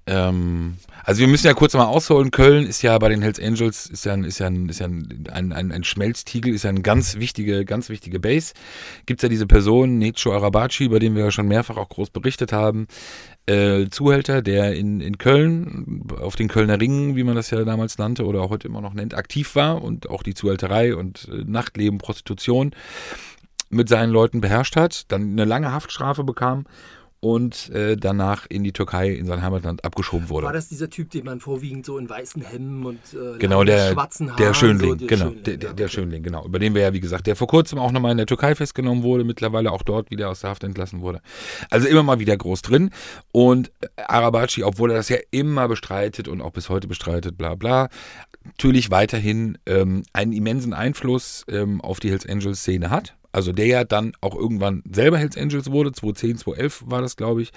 Ähm, 0.09 0.77
also 1.03 1.21
wir 1.21 1.27
müssen 1.27 1.45
ja 1.45 1.53
kurz 1.53 1.75
mal 1.75 1.85
ausholen. 1.85 2.31
Köln 2.31 2.65
ist 2.65 2.81
ja 2.81 2.97
bei 2.97 3.09
den 3.09 3.21
Hells 3.21 3.39
Angels 3.39 3.85
ist 3.85 4.05
ja, 4.05 4.13
ein- 4.13 4.23
ist 4.23 4.39
ja, 4.39 4.47
ein, 4.47 4.67
ist 4.67 4.79
ja 4.79 4.87
ein, 4.87 5.25
ein, 5.31 5.53
ein, 5.53 5.71
ein 5.71 5.83
Schmelztiegel, 5.83 6.53
ist 6.53 6.63
ja 6.63 6.71
eine 6.71 6.81
ganz 6.81 7.17
wichtige, 7.17 7.63
ganz 7.63 7.89
wichtige 7.89 8.19
Base. 8.19 8.53
Gibt 9.05 9.21
ja 9.21 9.29
diese 9.29 9.45
Person, 9.45 9.99
Necho 9.99 10.33
Arabaci, 10.33 10.85
über 10.85 10.99
den 10.99 11.15
wir 11.15 11.25
ja 11.25 11.31
schon 11.31 11.47
mehrfach 11.47 11.77
auch 11.77 11.89
groß 11.89 12.09
berichtet 12.09 12.51
haben, 12.51 12.87
äh, 13.45 13.87
Zuhälter, 13.89 14.41
der 14.41 14.73
in, 14.75 14.99
in 14.99 15.19
Köln, 15.19 16.07
auf 16.19 16.35
den 16.35 16.47
Kölner 16.47 16.79
Ringen, 16.79 17.15
wie 17.15 17.23
man 17.23 17.35
das 17.35 17.51
ja 17.51 17.63
damals 17.63 17.99
nannte 17.99 18.25
oder 18.25 18.41
auch 18.41 18.49
heute 18.49 18.67
immer 18.67 18.81
noch 18.81 18.93
nennt, 18.95 19.13
aktiv 19.13 19.55
war 19.55 19.83
und 19.83 20.09
auch 20.09 20.23
die 20.23 20.33
Zuhälterei 20.33 20.95
und 20.95 21.27
äh, 21.31 21.43
Nachtleben, 21.45 21.99
Prostitution 21.99 22.71
mit 23.69 23.89
seinen 23.89 24.09
Leuten 24.11 24.41
beherrscht 24.41 24.75
hat, 24.75 25.11
dann 25.11 25.31
eine 25.33 25.45
lange 25.45 25.71
Haftstrafe 25.71 26.23
bekam 26.23 26.65
und 27.21 27.69
äh, 27.71 27.97
danach 27.97 28.45
in 28.47 28.63
die 28.63 28.71
Türkei, 28.71 29.09
in 29.09 29.25
sein 29.25 29.41
Heimatland 29.41 29.83
abgeschoben 29.83 30.29
wurde. 30.29 30.45
War 30.45 30.53
das 30.53 30.69
dieser 30.69 30.89
Typ, 30.89 31.09
den 31.11 31.25
man 31.25 31.41
vorwiegend 31.41 31.85
so 31.85 31.97
in 31.97 32.09
weißen 32.09 32.41
Hemden 32.41 32.85
und 32.85 32.99
äh, 33.13 33.37
Genau, 33.39 33.63
der, 33.63 33.91
schwarzen 33.91 34.29
Haaren, 34.29 34.37
der 34.37 34.53
Schönling, 34.53 34.89
so, 34.89 34.95
der 34.95 35.07
genau, 35.07 35.25
Schönling, 35.25 35.43
der, 35.43 35.57
der, 35.57 35.73
der 35.73 35.85
okay. 35.85 35.93
Schönling, 35.93 36.23
genau. 36.23 36.45
Über 36.45 36.59
den 36.59 36.73
wir 36.75 36.81
ja, 36.81 36.93
wie 36.93 37.01
gesagt, 37.01 37.27
der 37.27 37.35
vor 37.35 37.47
kurzem 37.47 37.77
auch 37.77 37.91
nochmal 37.91 38.11
in 38.11 38.17
der 38.17 38.25
Türkei 38.25 38.55
festgenommen 38.55 39.03
wurde, 39.03 39.25
mittlerweile 39.25 39.71
auch 39.71 39.83
dort 39.83 40.11
wieder 40.11 40.29
aus 40.29 40.41
der 40.41 40.51
Haft 40.51 40.63
entlassen 40.63 41.01
wurde. 41.01 41.21
Also 41.69 41.87
immer 41.87 42.03
mal 42.03 42.19
wieder 42.19 42.37
groß 42.37 42.61
drin. 42.61 42.89
Und 43.31 43.71
äh, 43.81 43.87
Arabaci, 44.07 44.63
obwohl 44.63 44.91
er 44.91 44.97
das 44.97 45.09
ja 45.09 45.17
immer 45.31 45.67
bestreitet 45.67 46.29
und 46.29 46.41
auch 46.41 46.51
bis 46.51 46.69
heute 46.69 46.87
bestreitet, 46.87 47.37
bla 47.37 47.55
bla, 47.55 47.89
natürlich 48.45 48.91
weiterhin 48.91 49.57
ähm, 49.65 50.03
einen 50.13 50.31
immensen 50.31 50.73
Einfluss 50.73 51.45
ähm, 51.49 51.81
auf 51.81 51.99
die 51.99 52.09
Hells 52.09 52.25
Angels 52.27 52.61
Szene 52.61 52.89
hat. 52.89 53.15
Also 53.31 53.51
der 53.51 53.67
ja 53.67 53.83
dann 53.83 54.13
auch 54.21 54.35
irgendwann 54.35 54.83
selber 54.91 55.17
Hells 55.17 55.37
Angels 55.37 55.71
wurde, 55.71 55.91
2010, 55.91 56.37
2011 56.39 56.83
war 56.87 57.01
das, 57.01 57.15
glaube 57.15 57.41
ich. 57.41 57.51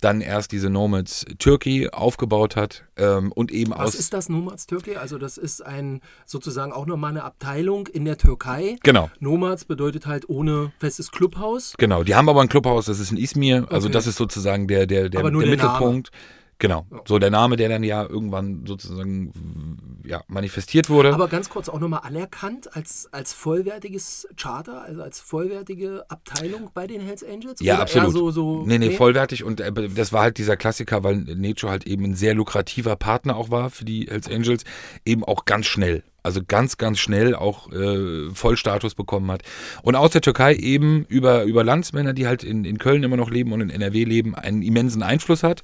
Dann 0.00 0.20
erst 0.20 0.52
diese 0.52 0.68
Nomads 0.68 1.24
Turkey 1.38 1.88
aufgebaut 1.88 2.56
hat 2.56 2.84
ähm, 2.96 3.32
und 3.32 3.50
eben 3.50 3.70
Was 3.72 3.78
aus... 3.78 3.94
ist 3.94 4.12
das 4.12 4.28
Nomads 4.28 4.66
Türkei? 4.66 4.98
Also 4.98 5.18
das 5.18 5.38
ist 5.38 5.64
ein 5.64 6.00
sozusagen 6.26 6.72
auch 6.72 6.86
nochmal 6.86 7.10
eine 7.10 7.24
Abteilung 7.24 7.86
in 7.86 8.04
der 8.04 8.18
Türkei. 8.18 8.76
Genau. 8.82 9.10
Nomads 9.20 9.64
bedeutet 9.64 10.06
halt 10.06 10.28
ohne 10.28 10.72
festes 10.78 11.10
Clubhaus. 11.10 11.74
Genau, 11.78 12.02
die 12.04 12.14
haben 12.14 12.28
aber 12.28 12.42
ein 12.42 12.48
Clubhaus, 12.48 12.86
das 12.86 13.00
ist 13.00 13.10
in 13.10 13.16
Izmir. 13.16 13.66
Also 13.70 13.86
Okay. 13.86 13.92
das 13.92 14.06
ist 14.06 14.16
sozusagen 14.16 14.66
der, 14.68 14.86
der, 14.86 15.08
der, 15.08 15.22
der 15.22 15.30
der 15.30 15.48
Mittelpunkt. 15.48 16.10
Genau, 16.58 16.86
so 17.04 17.18
der 17.18 17.30
Name, 17.30 17.56
der 17.56 17.68
dann 17.68 17.82
ja 17.82 18.02
irgendwann 18.02 18.64
sozusagen 18.66 20.00
ja, 20.04 20.22
manifestiert 20.26 20.88
wurde. 20.88 21.12
Aber 21.12 21.28
ganz 21.28 21.50
kurz 21.50 21.68
auch 21.68 21.78
nochmal 21.78 22.00
anerkannt 22.04 22.74
als, 22.74 23.08
als 23.12 23.34
vollwertiges 23.34 24.26
Charter, 24.36 24.82
also 24.82 25.02
als 25.02 25.20
vollwertige 25.20 26.04
Abteilung 26.08 26.70
bei 26.72 26.86
den 26.86 27.02
Hells 27.02 27.22
Angels? 27.22 27.60
ja, 27.60 27.78
absolut. 27.78 28.12
So, 28.12 28.30
so, 28.30 28.64
nee, 28.66 28.78
nee, 28.78 28.90
vollwertig. 28.90 29.44
Und 29.44 29.60
äh, 29.60 29.70
das 29.90 30.14
war 30.14 30.22
halt 30.22 30.38
dieser 30.38 30.56
Klassiker, 30.56 31.04
weil 31.04 31.16
Necho 31.16 31.68
halt 31.68 31.86
eben 31.86 32.04
ein 32.04 32.14
sehr 32.14 32.34
lukrativer 32.34 32.96
Partner 32.96 33.36
auch 33.36 33.50
war 33.50 33.68
für 33.68 33.84
die 33.84 34.06
Hells 34.08 34.30
Angels. 34.30 34.64
Eben 35.04 35.24
auch 35.24 35.44
ganz 35.44 35.66
schnell. 35.66 36.04
Also 36.26 36.40
ganz, 36.46 36.76
ganz 36.76 36.98
schnell 36.98 37.36
auch 37.36 37.70
äh, 37.70 38.30
Vollstatus 38.34 38.96
bekommen 38.96 39.30
hat. 39.30 39.42
Und 39.82 39.94
aus 39.94 40.10
der 40.10 40.22
Türkei 40.22 40.56
eben 40.56 41.04
über, 41.04 41.44
über 41.44 41.62
Landsmänner, 41.62 42.14
die 42.14 42.26
halt 42.26 42.42
in, 42.42 42.64
in 42.64 42.78
Köln 42.78 43.04
immer 43.04 43.16
noch 43.16 43.30
leben 43.30 43.52
und 43.52 43.60
in 43.60 43.70
NRW 43.70 44.02
leben, 44.02 44.34
einen 44.34 44.62
immensen 44.62 45.04
Einfluss 45.04 45.44
hat. 45.44 45.62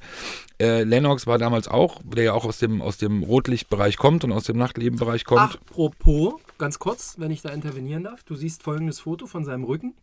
Äh, 0.60 0.84
Lennox 0.84 1.26
war 1.26 1.38
damals 1.38 1.66
auch, 1.66 2.00
der 2.04 2.22
ja 2.22 2.32
auch 2.32 2.44
aus 2.44 2.58
dem, 2.58 2.80
aus 2.80 2.96
dem 2.96 3.24
Rotlichtbereich 3.24 3.96
kommt 3.96 4.22
und 4.22 4.30
aus 4.30 4.44
dem 4.44 4.56
Nachtlebenbereich 4.56 5.24
kommt. 5.24 5.40
Apropos, 5.40 6.34
ganz 6.58 6.78
kurz, 6.78 7.16
wenn 7.18 7.32
ich 7.32 7.42
da 7.42 7.48
intervenieren 7.48 8.04
darf, 8.04 8.22
du 8.22 8.36
siehst 8.36 8.62
folgendes 8.62 9.00
Foto 9.00 9.26
von 9.26 9.44
seinem 9.44 9.64
Rücken 9.64 9.94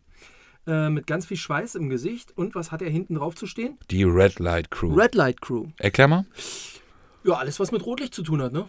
äh, 0.66 0.90
mit 0.90 1.06
ganz 1.06 1.24
viel 1.24 1.38
Schweiß 1.38 1.74
im 1.74 1.88
Gesicht 1.88 2.36
und 2.36 2.54
was 2.54 2.70
hat 2.70 2.82
er 2.82 2.90
hinten 2.90 3.14
drauf 3.14 3.34
zu 3.34 3.46
stehen? 3.46 3.78
Die 3.90 4.02
Red 4.02 4.38
Light 4.38 4.70
Crew. 4.70 4.92
Red 4.92 5.14
Light 5.14 5.40
Crew. 5.40 5.68
Erklär 5.78 6.08
mal. 6.08 6.26
Ja, 7.24 7.34
alles, 7.34 7.58
was 7.58 7.72
mit 7.72 7.86
Rotlicht 7.86 8.14
zu 8.14 8.22
tun 8.22 8.42
hat, 8.42 8.52
ne? 8.52 8.66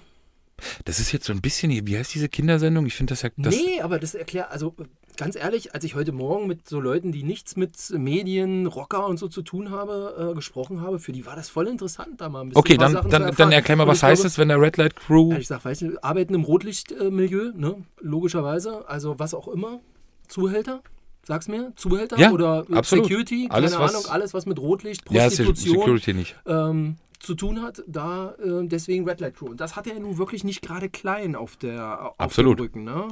Das 0.85 0.99
ist 0.99 1.11
jetzt 1.11 1.25
so 1.25 1.33
ein 1.33 1.41
bisschen, 1.41 1.71
wie 1.87 1.97
heißt 1.97 2.13
diese 2.13 2.29
Kindersendung? 2.29 2.85
Ich 2.85 2.93
finde 2.95 3.11
das 3.11 3.21
ja. 3.21 3.29
Das, 3.37 3.55
nee, 3.55 3.81
aber 3.81 3.99
das 3.99 4.13
erklärt, 4.15 4.51
also 4.51 4.75
ganz 5.17 5.35
ehrlich, 5.35 5.73
als 5.75 5.83
ich 5.83 5.95
heute 5.95 6.11
Morgen 6.11 6.47
mit 6.47 6.67
so 6.67 6.79
Leuten, 6.79 7.11
die 7.11 7.23
nichts 7.23 7.55
mit 7.55 7.75
Medien, 7.91 8.65
Rocker 8.67 9.05
und 9.07 9.17
so 9.17 9.27
zu 9.27 9.41
tun 9.41 9.69
habe, 9.71 10.31
äh, 10.31 10.35
gesprochen 10.35 10.81
habe, 10.81 10.99
für 10.99 11.11
die 11.11 11.25
war 11.25 11.35
das 11.35 11.49
voll 11.49 11.67
interessant, 11.67 12.19
da 12.21 12.29
mal 12.29 12.41
ein 12.41 12.49
bisschen 12.49 12.59
Okay, 12.59 12.77
dann, 12.77 12.93
dann, 13.09 13.35
dann 13.35 13.51
erklär 13.51 13.75
mal, 13.77 13.87
was 13.87 14.03
heißt 14.03 14.25
es, 14.25 14.37
wenn 14.37 14.47
der 14.47 14.59
Red 14.61 14.77
Light 14.77 14.95
Crew. 14.95 15.31
Ja, 15.31 15.37
ich 15.37 15.47
sag, 15.47 15.63
weißt 15.65 15.81
du, 15.81 16.03
arbeiten 16.03 16.33
im 16.33 16.43
Rotlichtmilieu, 16.43 17.51
ne? 17.55 17.75
Logischerweise, 17.99 18.87
also 18.89 19.19
was 19.19 19.33
auch 19.33 19.47
immer. 19.47 19.79
Zuhälter, 20.27 20.81
sag's 21.27 21.47
mir, 21.47 21.73
Zuhälter 21.75 22.17
Ja, 22.17 22.31
oder 22.31 22.65
absolut. 22.71 23.05
Security, 23.05 23.47
keine 23.47 23.53
Alles, 23.53 23.77
was- 23.77 23.93
Ahnung, 23.95 24.05
alles 24.09 24.33
was 24.33 24.45
mit 24.45 24.59
Rotlicht, 24.59 25.03
Ja, 25.11 25.23
Prostitution 25.23 25.77
Security 25.79 26.13
nicht. 26.13 26.35
ähm, 26.45 26.95
zu 27.21 27.35
tun 27.35 27.61
hat, 27.61 27.83
da 27.87 28.35
äh, 28.35 28.65
deswegen 28.65 29.07
Red 29.07 29.19
Light 29.19 29.35
Crew. 29.35 29.47
Und 29.49 29.61
das 29.61 29.75
hat 29.75 29.87
er 29.87 29.99
nun 29.99 30.17
wirklich 30.17 30.43
nicht 30.43 30.61
gerade 30.61 30.89
klein 30.89 31.35
auf 31.35 31.55
der 31.55 32.11
auf 32.11 32.19
Absolut. 32.19 32.59
dem 32.59 32.63
Rücken, 32.63 32.83
ne? 32.83 33.07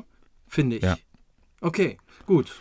Finde 0.48 0.78
ich. 0.78 0.84
Ja. 0.84 0.98
Okay, 1.62 1.98
gut. 2.26 2.60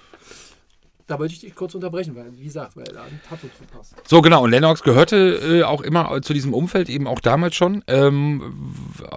Da 1.08 1.18
wollte 1.18 1.32
ich 1.32 1.40
dich 1.40 1.54
kurz 1.54 1.74
unterbrechen, 1.74 2.14
weil, 2.14 2.26
wie 2.36 2.44
gesagt, 2.44 2.76
weil 2.76 2.84
da 2.84 3.02
ein 3.02 3.20
Tattoo 3.26 3.48
zu 3.48 3.64
passt. 3.64 3.94
So, 4.06 4.20
genau. 4.20 4.44
Und 4.44 4.50
Lennox 4.50 4.82
gehörte 4.82 5.40
äh, 5.42 5.62
auch 5.62 5.80
immer 5.80 6.20
zu 6.20 6.34
diesem 6.34 6.52
Umfeld, 6.52 6.90
eben 6.90 7.06
auch 7.06 7.20
damals 7.20 7.56
schon 7.56 7.82
ähm, 7.86 8.54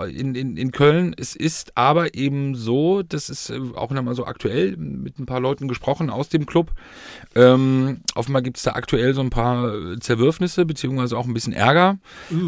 in, 0.10 0.34
in, 0.34 0.56
in 0.56 0.72
Köln. 0.72 1.14
Es 1.18 1.36
ist 1.36 1.78
aber 1.78 2.16
eben 2.16 2.56
so, 2.56 3.04
das 3.04 3.30
ist 3.30 3.50
äh, 3.50 3.60
auch 3.76 3.92
nochmal 3.92 4.16
so 4.16 4.26
aktuell 4.26 4.78
mit 4.78 5.20
ein 5.20 5.26
paar 5.26 5.42
Leuten 5.42 5.68
gesprochen 5.68 6.10
aus 6.10 6.30
dem 6.30 6.46
Club. 6.46 6.72
Ähm, 7.36 8.00
offenbar 8.16 8.42
gibt 8.42 8.56
es 8.56 8.64
da 8.64 8.72
aktuell 8.72 9.14
so 9.14 9.20
ein 9.20 9.30
paar 9.30 10.00
Zerwürfnisse, 10.00 10.66
beziehungsweise 10.66 11.18
auch 11.18 11.28
ein 11.28 11.34
bisschen 11.34 11.54
Ärger. 11.54 12.00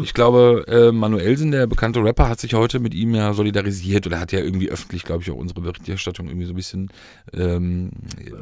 Ich 0.02 0.14
glaube, 0.14 0.64
äh, 0.68 0.90
Manuelsen, 0.90 1.50
der 1.50 1.66
bekannte 1.66 2.02
Rapper, 2.02 2.30
hat 2.30 2.40
sich 2.40 2.54
heute 2.54 2.80
mit 2.80 2.94
ihm 2.94 3.14
ja 3.14 3.34
solidarisiert 3.34 4.06
oder 4.06 4.20
hat 4.20 4.32
ja 4.32 4.38
irgendwie 4.38 4.70
öffentlich, 4.70 5.04
glaube 5.04 5.22
ich, 5.22 5.30
auch 5.30 5.36
unsere 5.36 5.60
Berichterstattung 5.60 6.28
irgendwie 6.28 6.46
so 6.46 6.54
ein 6.54 6.56
bisschen, 6.56 6.88
ähm, 7.34 7.90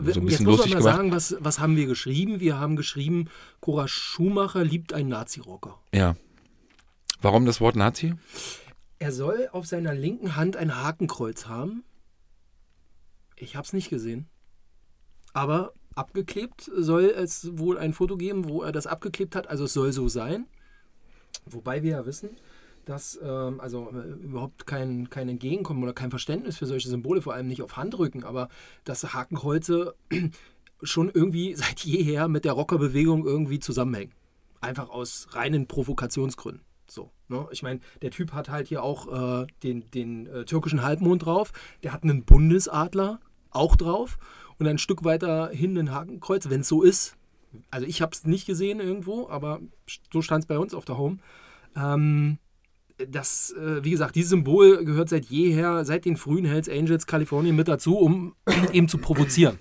so 0.07 0.21
ein 0.21 0.27
bisschen 0.27 0.47
lustig 0.47 0.77
gemacht. 0.77 0.92
Sagen, 0.97 1.13
was, 1.13 1.37
was 1.41 1.59
haben 1.59 1.77
wir 1.77 1.87
geschrieben? 1.87 2.41
Wir 2.41 2.59
haben 2.59 2.77
geschrieben, 2.77 3.29
Cora 3.61 3.89
Schumacher 3.89 4.65
liebt 4.65 4.93
einen 4.93 5.09
Nazi-Rocker. 5.09 5.79
Ja. 5.95 6.17
Warum 7.21 7.47
das 7.47 7.61
Wort 7.61 7.77
Nazi? 7.77 8.15
Er 8.99 9.13
soll 9.13 9.49
auf 9.53 9.67
seiner 9.67 9.95
linken 9.95 10.37
Hand 10.37 10.57
ein 10.57 10.77
Hakenkreuz 10.77 11.47
haben. 11.47 11.85
Ich 13.37 13.57
habe 13.57 13.65
es 13.65 13.73
nicht 13.73 13.91
gesehen. 13.91 14.27
Aber 15.33 15.73
abgeklebt 15.95 16.71
soll 16.77 17.05
es 17.05 17.57
wohl 17.59 17.79
ein 17.79 17.93
Foto 17.93 18.17
geben, 18.17 18.49
wo 18.49 18.63
er 18.63 18.73
das 18.73 18.87
abgeklebt 18.87 19.35
hat. 19.35 19.49
Also 19.49 19.65
es 19.65 19.73
soll 19.73 19.93
so 19.93 20.09
sein. 20.09 20.47
Wobei 21.47 21.83
wir 21.83 21.91
ja 21.93 22.07
wissen, 22.07 22.31
dass 22.85 23.19
ähm, 23.23 23.61
also 23.61 23.91
äh, 23.91 24.25
überhaupt 24.25 24.67
kein, 24.67 25.11
kein 25.11 25.29
Entgegenkommen 25.29 25.83
oder 25.83 25.93
kein 25.93 26.11
Verständnis 26.11 26.59
für 26.59 26.67
solche 26.67 26.89
Symbole, 26.89 27.23
vor 27.23 27.35
allem 27.35 27.49
nicht 27.49 27.63
auf 27.63 27.77
Handrücken, 27.77 28.25
aber 28.25 28.49
dass 28.85 29.15
Hakenkreuze 29.15 29.95
schon 30.83 31.11
irgendwie 31.11 31.55
seit 31.57 31.81
jeher 31.81 32.29
mit 32.29 32.45
der 32.45 32.53
Rockerbewegung 32.53 33.27
irgendwie 33.27 33.59
zusammenhängen. 33.59 34.13
Einfach 34.61 34.91
aus 34.91 35.29
reinen 35.33 35.67
Provokationsgründen. 35.67 36.63
So, 36.87 37.11
ne? 37.29 37.47
Ich 37.51 37.63
meine, 37.63 37.81
der 38.03 38.11
Typ 38.11 38.33
hat 38.33 38.51
halt 38.51 38.69
hier 38.69 38.83
auch 38.83 39.43
äh, 39.43 39.47
den, 39.63 39.91
den 39.91 40.27
äh, 40.27 40.45
türkischen 40.45 40.83
Halbmond 40.83 41.25
drauf, 41.25 41.53
der 41.83 41.93
hat 41.93 42.03
einen 42.03 42.25
Bundesadler 42.25 43.19
auch 43.51 43.77
drauf 43.77 44.19
und 44.59 44.69
ein 44.69 44.79
Stück 44.79 45.03
weiter 45.03 45.49
hin 45.49 45.77
ein 45.79 45.93
Hakenkreuz, 45.93 46.51
wenn 46.51 46.61
es 46.61 46.69
so 46.69 46.83
ist. 46.83 47.17
Also 47.71 47.87
ich 47.87 48.03
habe 48.03 48.13
es 48.13 48.25
nicht 48.25 48.47
gesehen 48.47 48.81
irgendwo, 48.81 49.29
aber 49.29 49.61
so 50.13 50.23
stand 50.23 50.45
es 50.45 50.49
bei 50.49 50.59
uns 50.59 50.75
auf 50.75 50.85
der 50.85 50.99
Home. 50.99 51.19
Ähm, 51.77 52.39
das, 53.09 53.53
äh, 53.53 53.83
wie 53.85 53.91
gesagt, 53.91 54.15
dieses 54.15 54.31
Symbol 54.31 54.85
gehört 54.85 55.09
seit 55.09 55.27
jeher, 55.27 55.85
seit 55.85 56.05
den 56.05 56.17
frühen 56.17 56.45
Hells 56.45 56.69
Angels 56.69 57.07
Kalifornien 57.07 57.57
mit 57.57 57.69
dazu, 57.69 57.99
um 57.99 58.35
eben 58.73 58.89
zu 58.89 58.99
provozieren. 58.99 59.59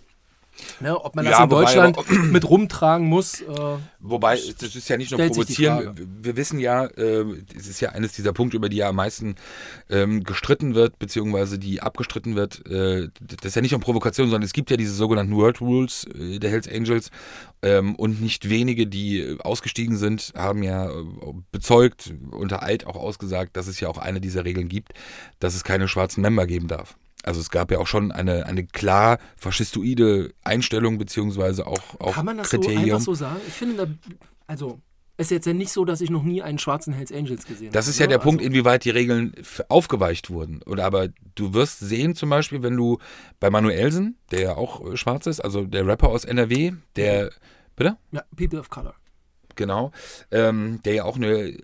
Ne, 0.79 0.99
ob 0.99 1.15
man 1.15 1.25
das 1.25 1.37
Ja, 1.37 1.43
in 1.43 1.51
wobei 1.51 1.61
Deutschland 1.63 1.97
aber- 1.97 2.13
mit 2.13 2.47
rumtragen 2.49 3.07
muss. 3.07 3.41
Äh, 3.41 3.45
Wobei, 3.99 4.39
das 4.59 4.75
ist 4.75 4.89
ja 4.89 4.97
nicht 4.97 5.11
nur 5.11 5.19
provozieren. 5.19 5.95
Wir 6.21 6.35
wissen 6.35 6.59
ja, 6.59 6.85
äh, 6.85 7.25
es 7.57 7.67
ist 7.67 7.79
ja 7.79 7.89
eines 7.89 8.13
dieser 8.13 8.33
Punkte, 8.33 8.57
über 8.57 8.67
die 8.69 8.77
ja 8.77 8.89
am 8.89 8.95
meisten 8.95 9.35
ähm, 9.89 10.23
gestritten 10.23 10.75
wird, 10.75 10.99
beziehungsweise 10.99 11.57
die 11.59 11.81
abgestritten 11.81 12.35
wird. 12.35 12.65
Äh, 12.67 13.09
das 13.19 13.45
ist 13.45 13.55
ja 13.55 13.61
nicht 13.61 13.71
nur 13.71 13.79
Provokation, 13.79 14.27
sondern 14.29 14.43
es 14.43 14.53
gibt 14.53 14.71
ja 14.71 14.77
diese 14.77 14.93
sogenannten 14.93 15.35
World 15.35 15.61
Rules 15.61 16.05
äh, 16.19 16.39
der 16.39 16.49
Hells 16.49 16.67
Angels. 16.67 17.11
Ähm, 17.63 17.95
und 17.95 18.21
nicht 18.21 18.49
wenige, 18.49 18.87
die 18.87 19.19
äh, 19.19 19.37
ausgestiegen 19.39 19.95
sind, 19.97 20.33
haben 20.35 20.63
ja 20.63 20.89
äh, 20.89 21.03
bezeugt, 21.51 22.13
unter 22.31 22.63
Eid 22.63 22.85
auch 22.87 22.95
ausgesagt, 22.95 23.55
dass 23.55 23.67
es 23.67 23.79
ja 23.79 23.87
auch 23.87 23.97
eine 23.99 24.19
dieser 24.19 24.45
Regeln 24.45 24.67
gibt, 24.67 24.93
dass 25.39 25.53
es 25.55 25.63
keine 25.63 25.87
schwarzen 25.87 26.21
Member 26.21 26.47
geben 26.47 26.67
darf. 26.67 26.97
Also 27.23 27.39
es 27.39 27.49
gab 27.49 27.71
ja 27.71 27.79
auch 27.79 27.87
schon 27.87 28.11
eine, 28.11 28.45
eine 28.45 28.65
klar 28.65 29.19
faschistoide 29.37 30.33
Einstellung, 30.43 30.97
beziehungsweise 30.97 31.67
auch, 31.67 31.99
auch 31.99 32.13
kann 32.13 32.25
man 32.25 32.37
das 32.37 32.49
so 32.49 32.57
Kriterium. 32.57 32.83
einfach 32.83 33.01
so 33.01 33.13
sagen? 33.13 33.39
Ich 33.47 33.53
finde, 33.53 33.87
da, 33.87 33.93
also, 34.47 34.79
es 35.17 35.27
ist 35.27 35.31
jetzt 35.31 35.45
ja 35.45 35.53
nicht 35.53 35.71
so, 35.71 35.85
dass 35.85 36.01
ich 36.01 36.09
noch 36.09 36.23
nie 36.23 36.41
einen 36.41 36.57
schwarzen 36.57 36.93
Hells 36.93 37.11
Angels 37.11 37.45
gesehen 37.45 37.67
habe. 37.67 37.73
Das 37.73 37.87
ist 37.87 37.99
ja 37.99 38.05
ne? 38.05 38.11
der 38.11 38.17
Punkt, 38.19 38.41
Also, 38.41 38.49
inwieweit 38.49 38.85
die 38.85 38.89
Regeln 38.89 39.33
aufgeweicht 39.69 40.29
wurden. 40.31 40.61
Oder 40.63 40.85
aber 40.85 41.09
du 41.35 41.53
wirst 41.53 41.79
sehen, 41.79 42.15
zum 42.15 42.29
Beispiel, 42.29 42.63
wenn 42.63 42.75
du 42.75 42.97
bei 43.39 43.49
Manuelsen, 43.49 44.17
der 44.31 44.41
ja 44.41 44.55
auch 44.55 44.83
äh, 44.85 44.97
schwarz 44.97 45.27
ist, 45.27 45.39
also 45.41 45.65
der 45.65 45.85
Rapper 45.85 46.09
aus 46.09 46.25
NRW, 46.25 46.73
der, 46.95 47.29
bitte? 47.75 47.97
ja, 48.11 48.23
People 48.35 48.59
of 48.59 48.69
Color. 48.69 48.95
Genau, 49.61 49.91
ähm, 50.31 50.79
der 50.85 50.93
ja 50.95 51.03
auch 51.03 51.17
eine 51.17 51.49
äh, 51.49 51.59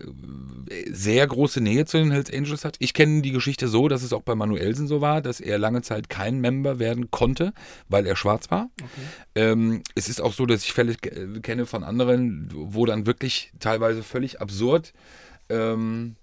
sehr 0.88 1.26
große 1.26 1.60
Nähe 1.60 1.84
zu 1.84 1.98
den 1.98 2.12
Hells 2.12 2.32
Angels 2.32 2.64
hat. 2.64 2.76
Ich 2.78 2.94
kenne 2.94 3.22
die 3.22 3.32
Geschichte 3.32 3.66
so, 3.66 3.88
dass 3.88 4.04
es 4.04 4.12
auch 4.12 4.22
bei 4.22 4.36
Manuelsen 4.36 4.86
so 4.86 5.00
war, 5.00 5.20
dass 5.20 5.40
er 5.40 5.58
lange 5.58 5.82
Zeit 5.82 6.08
kein 6.08 6.40
Member 6.40 6.78
werden 6.78 7.10
konnte, 7.10 7.52
weil 7.88 8.06
er 8.06 8.14
schwarz 8.14 8.52
war. 8.52 8.70
Ähm, 9.34 9.82
es 9.96 10.08
ist 10.08 10.20
auch 10.20 10.32
so, 10.32 10.46
dass 10.46 10.62
ich 10.62 10.72
Fälle 10.72 10.94
kenne 10.94 11.66
von 11.66 11.82
anderen, 11.82 12.48
wo 12.54 12.86
dann 12.86 13.04
wirklich 13.04 13.50
teilweise 13.58 14.04
völlig 14.04 14.40
absurd 14.40 14.92
ähm, 15.48 16.14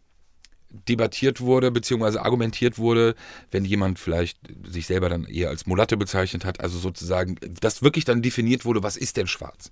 debattiert 0.87 1.41
wurde, 1.41 1.71
beziehungsweise 1.71 2.21
argumentiert 2.21 2.77
wurde, 2.77 3.15
wenn 3.51 3.65
jemand 3.65 3.99
vielleicht 3.99 4.37
sich 4.67 4.87
selber 4.87 5.09
dann 5.09 5.25
eher 5.25 5.49
als 5.49 5.65
Mulatte 5.65 5.97
bezeichnet 5.97 6.45
hat, 6.45 6.59
also 6.59 6.77
sozusagen, 6.77 7.37
dass 7.61 7.81
wirklich 7.81 8.05
dann 8.05 8.21
definiert 8.21 8.65
wurde, 8.65 8.83
was 8.83 8.97
ist 8.97 9.17
denn 9.17 9.27
schwarz? 9.27 9.69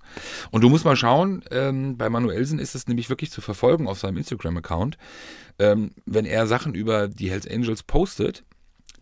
Und 0.50 0.62
du 0.62 0.68
musst 0.68 0.84
mal 0.84 0.96
schauen, 0.96 1.44
ähm, 1.50 1.96
bei 1.96 2.08
Manuelsen 2.08 2.58
ist 2.58 2.74
es 2.74 2.86
nämlich 2.88 3.08
wirklich 3.08 3.30
zu 3.30 3.40
verfolgen 3.40 3.86
auf 3.86 3.98
seinem 3.98 4.16
Instagram-Account, 4.16 4.98
ähm, 5.58 5.90
wenn 6.06 6.24
er 6.24 6.46
Sachen 6.46 6.74
über 6.74 7.08
die 7.08 7.30
Hells 7.30 7.46
Angels 7.46 7.82
postet, 7.82 8.44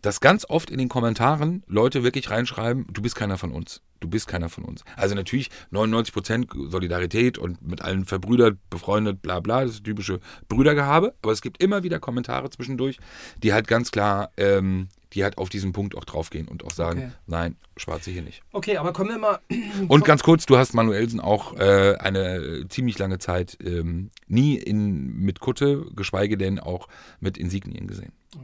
dass 0.03 0.19
ganz 0.19 0.45
oft 0.47 0.69
in 0.69 0.77
den 0.77 0.89
Kommentaren 0.89 1.63
Leute 1.65 2.03
wirklich 2.03 2.29
reinschreiben, 2.29 2.85
du 2.91 3.01
bist 3.01 3.15
keiner 3.15 3.37
von 3.37 3.51
uns. 3.51 3.81
Du 4.01 4.09
bist 4.09 4.27
keiner 4.27 4.49
von 4.49 4.65
uns. 4.65 4.83
Also 4.97 5.15
natürlich 5.15 5.49
99% 5.71 6.69
Solidarität 6.69 7.37
und 7.37 7.65
mit 7.65 7.81
allen 7.81 8.03
verbrüdert, 8.03 8.57
befreundet, 8.69 9.21
bla 9.21 9.39
bla, 9.39 9.63
das 9.63 9.81
typische 9.81 10.19
Brüdergehabe. 10.49 11.15
Aber 11.21 11.31
es 11.31 11.41
gibt 11.41 11.63
immer 11.63 11.83
wieder 11.83 11.99
Kommentare 11.99 12.49
zwischendurch, 12.49 12.99
die 13.41 13.53
halt 13.53 13.65
ganz 13.67 13.91
klar, 13.91 14.31
ähm, 14.35 14.89
die 15.13 15.23
halt 15.23 15.37
auf 15.37 15.47
diesen 15.47 15.71
Punkt 15.71 15.95
auch 15.95 16.03
draufgehen 16.03 16.49
und 16.49 16.65
auch 16.65 16.71
sagen, 16.71 16.99
Okay. 16.99 17.11
nein, 17.27 17.55
Schwarze 17.77 18.11
hier 18.11 18.23
nicht. 18.23 18.41
Okay, 18.51 18.75
aber 18.75 18.91
kommen 18.91 19.09
wir 19.09 19.19
mal. 19.19 19.39
Und 19.87 20.03
ganz 20.03 20.21
kurz, 20.21 20.45
du 20.45 20.57
hast 20.57 20.73
Manuelsen 20.73 21.19
auch 21.21 21.55
äh, 21.55 21.95
eine 21.95 22.65
ziemlich 22.67 22.99
lange 22.99 23.19
Zeit 23.19 23.57
ähm, 23.63 24.09
nie 24.27 24.55
in, 24.57 25.15
mit 25.19 25.39
Kutte, 25.39 25.85
geschweige 25.95 26.37
denn 26.37 26.59
auch 26.59 26.87
mit 27.21 27.37
Insignien 27.37 27.87
gesehen. 27.87 28.11
Ja, 28.35 28.41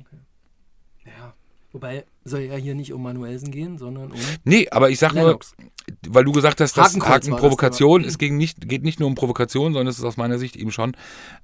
wobei 1.71 2.05
soll 2.23 2.41
ja 2.41 2.55
hier 2.55 2.75
nicht 2.75 2.93
um 2.93 3.03
Manuelsen 3.03 3.51
gehen, 3.51 3.77
sondern 3.77 4.11
um 4.11 4.19
Nee, 4.43 4.67
aber 4.69 4.89
ich 4.89 4.99
sag 4.99 5.13
nur, 5.13 5.25
Lennox. 5.25 5.55
weil 6.07 6.23
du 6.23 6.31
gesagt 6.31 6.61
hast, 6.61 6.77
dass 6.77 6.87
Hakenkreuz 6.87 7.09
war 7.09 7.15
Haken 7.15 7.31
das 7.31 7.39
Provokation, 7.39 8.03
es 8.03 8.17
ging 8.17 8.37
nicht, 8.37 8.67
geht 8.67 8.83
nicht 8.83 8.99
nur 8.99 9.07
um 9.07 9.15
Provokation, 9.15 9.73
sondern 9.73 9.87
es 9.87 9.97
ist 9.97 10.05
aus 10.05 10.17
meiner 10.17 10.39
Sicht 10.39 10.55
eben 10.55 10.71
schon, 10.71 10.95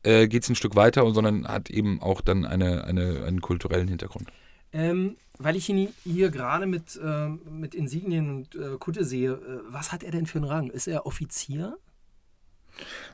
äh, 0.04 0.28
geht 0.28 0.44
es 0.44 0.50
ein 0.50 0.56
Stück 0.56 0.76
weiter, 0.76 1.06
und 1.06 1.14
sondern 1.14 1.48
hat 1.48 1.70
eben 1.70 2.02
auch 2.02 2.22
dann 2.22 2.46
eine, 2.46 2.84
eine, 2.86 3.24
einen 3.26 3.42
kulturellen 3.42 3.88
Hintergrund. 3.88 4.30
Ähm, 4.74 5.16
weil 5.38 5.56
ich 5.56 5.70
ihn 5.70 5.90
hier 6.04 6.30
gerade 6.30 6.66
mit, 6.66 7.00
ähm, 7.04 7.42
mit 7.50 7.76
Insignien 7.76 8.30
und 8.30 8.56
äh, 8.56 8.78
Kutte 8.78 9.06
sehe, 9.06 9.34
äh, 9.34 9.60
was 9.70 9.92
hat 9.92 10.04
er 10.04 10.12
denn 10.12 10.26
für 10.26 10.40
einen 10.40 10.48
Rang? 10.48 10.70
Ist 10.70 10.88
er 10.88 11.06
Offizier? 11.06 11.78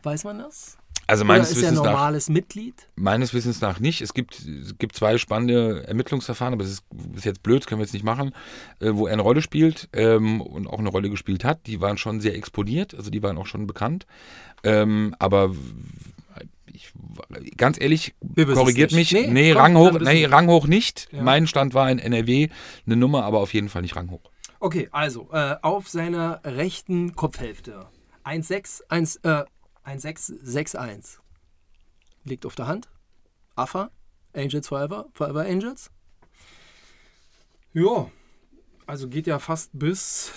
Weiß 0.04 0.24
man 0.24 0.40
das? 0.40 0.78
Also 1.12 1.26
Oder 1.26 1.34
meines 1.34 1.52
ist 1.52 1.58
er 1.58 1.64
Wissens, 1.64 1.80
nach, 1.80 1.92
normales 1.92 2.30
Mitglied? 2.30 2.88
meines 2.96 3.34
Wissens 3.34 3.60
nach 3.60 3.82
nicht. 3.82 4.00
Es 4.00 4.14
gibt, 4.14 4.40
es 4.40 4.78
gibt 4.78 4.96
zwei 4.96 5.18
spannende 5.18 5.86
Ermittlungsverfahren, 5.86 6.54
aber 6.54 6.64
es 6.64 6.70
ist, 6.72 6.84
ist 7.16 7.26
jetzt 7.26 7.44
blöd, 7.44 7.60
das 7.60 7.68
können 7.68 7.80
wir 7.82 7.84
jetzt 7.84 7.92
nicht 7.92 8.06
machen, 8.06 8.34
äh, 8.80 8.92
wo 8.94 9.08
er 9.08 9.14
eine 9.14 9.22
Rolle 9.22 9.42
spielt 9.42 9.90
ähm, 9.92 10.40
und 10.40 10.68
auch 10.68 10.80
eine 10.80 10.88
Rolle 10.88 11.10
gespielt 11.10 11.44
hat. 11.44 11.68
Die 11.68 11.82
waren 11.82 11.98
schon 11.98 12.22
sehr 12.22 12.34
exponiert, 12.34 12.96
also 12.96 13.10
die 13.10 13.22
waren 13.22 13.38
auch 13.38 13.46
schon 13.46 13.68
bekannt. 13.68 14.06
Ähm, 14.64 15.14
aber 15.20 15.54
ich, 16.72 16.94
ganz 17.58 17.78
ehrlich, 17.82 18.16
korrigiert 18.36 18.94
mich. 18.94 19.12
Nee, 19.12 19.28
Nee, 19.28 19.52
komm, 19.52 19.62
ranghoch, 19.62 20.00
nee, 20.00 20.26
ranghoch 20.26 20.66
nicht. 20.68 21.10
Ja. 21.12 21.24
Mein 21.24 21.46
Stand 21.46 21.74
war 21.74 21.92
in 21.92 22.00
NRW 22.00 22.48
eine 22.86 22.96
Nummer, 22.96 23.26
aber 23.26 23.40
auf 23.40 23.54
jeden 23.54 23.68
Fall 23.68 23.82
nicht 23.82 23.98
ranghoch. 23.98 24.32
Okay, 24.62 24.88
also 24.94 25.28
äh, 25.34 25.56
auf 25.62 25.90
seiner 25.90 26.40
rechten 26.46 27.18
Kopfhälfte 27.18 27.88
1,6, 28.24 28.84
1, 28.88 29.16
äh, 29.24 29.44
1,661. 29.84 31.20
Liegt 32.24 32.46
auf 32.46 32.56
der 32.56 32.68
Hand. 32.68 32.90
AFA, 33.56 33.90
Angels 34.34 34.68
Forever, 34.68 35.08
Forever 35.14 35.42
Angels. 35.42 35.92
Ja, 37.74 38.10
also 38.86 39.08
geht 39.08 39.28
ja 39.28 39.40
fast 39.40 39.72
bis 39.74 40.32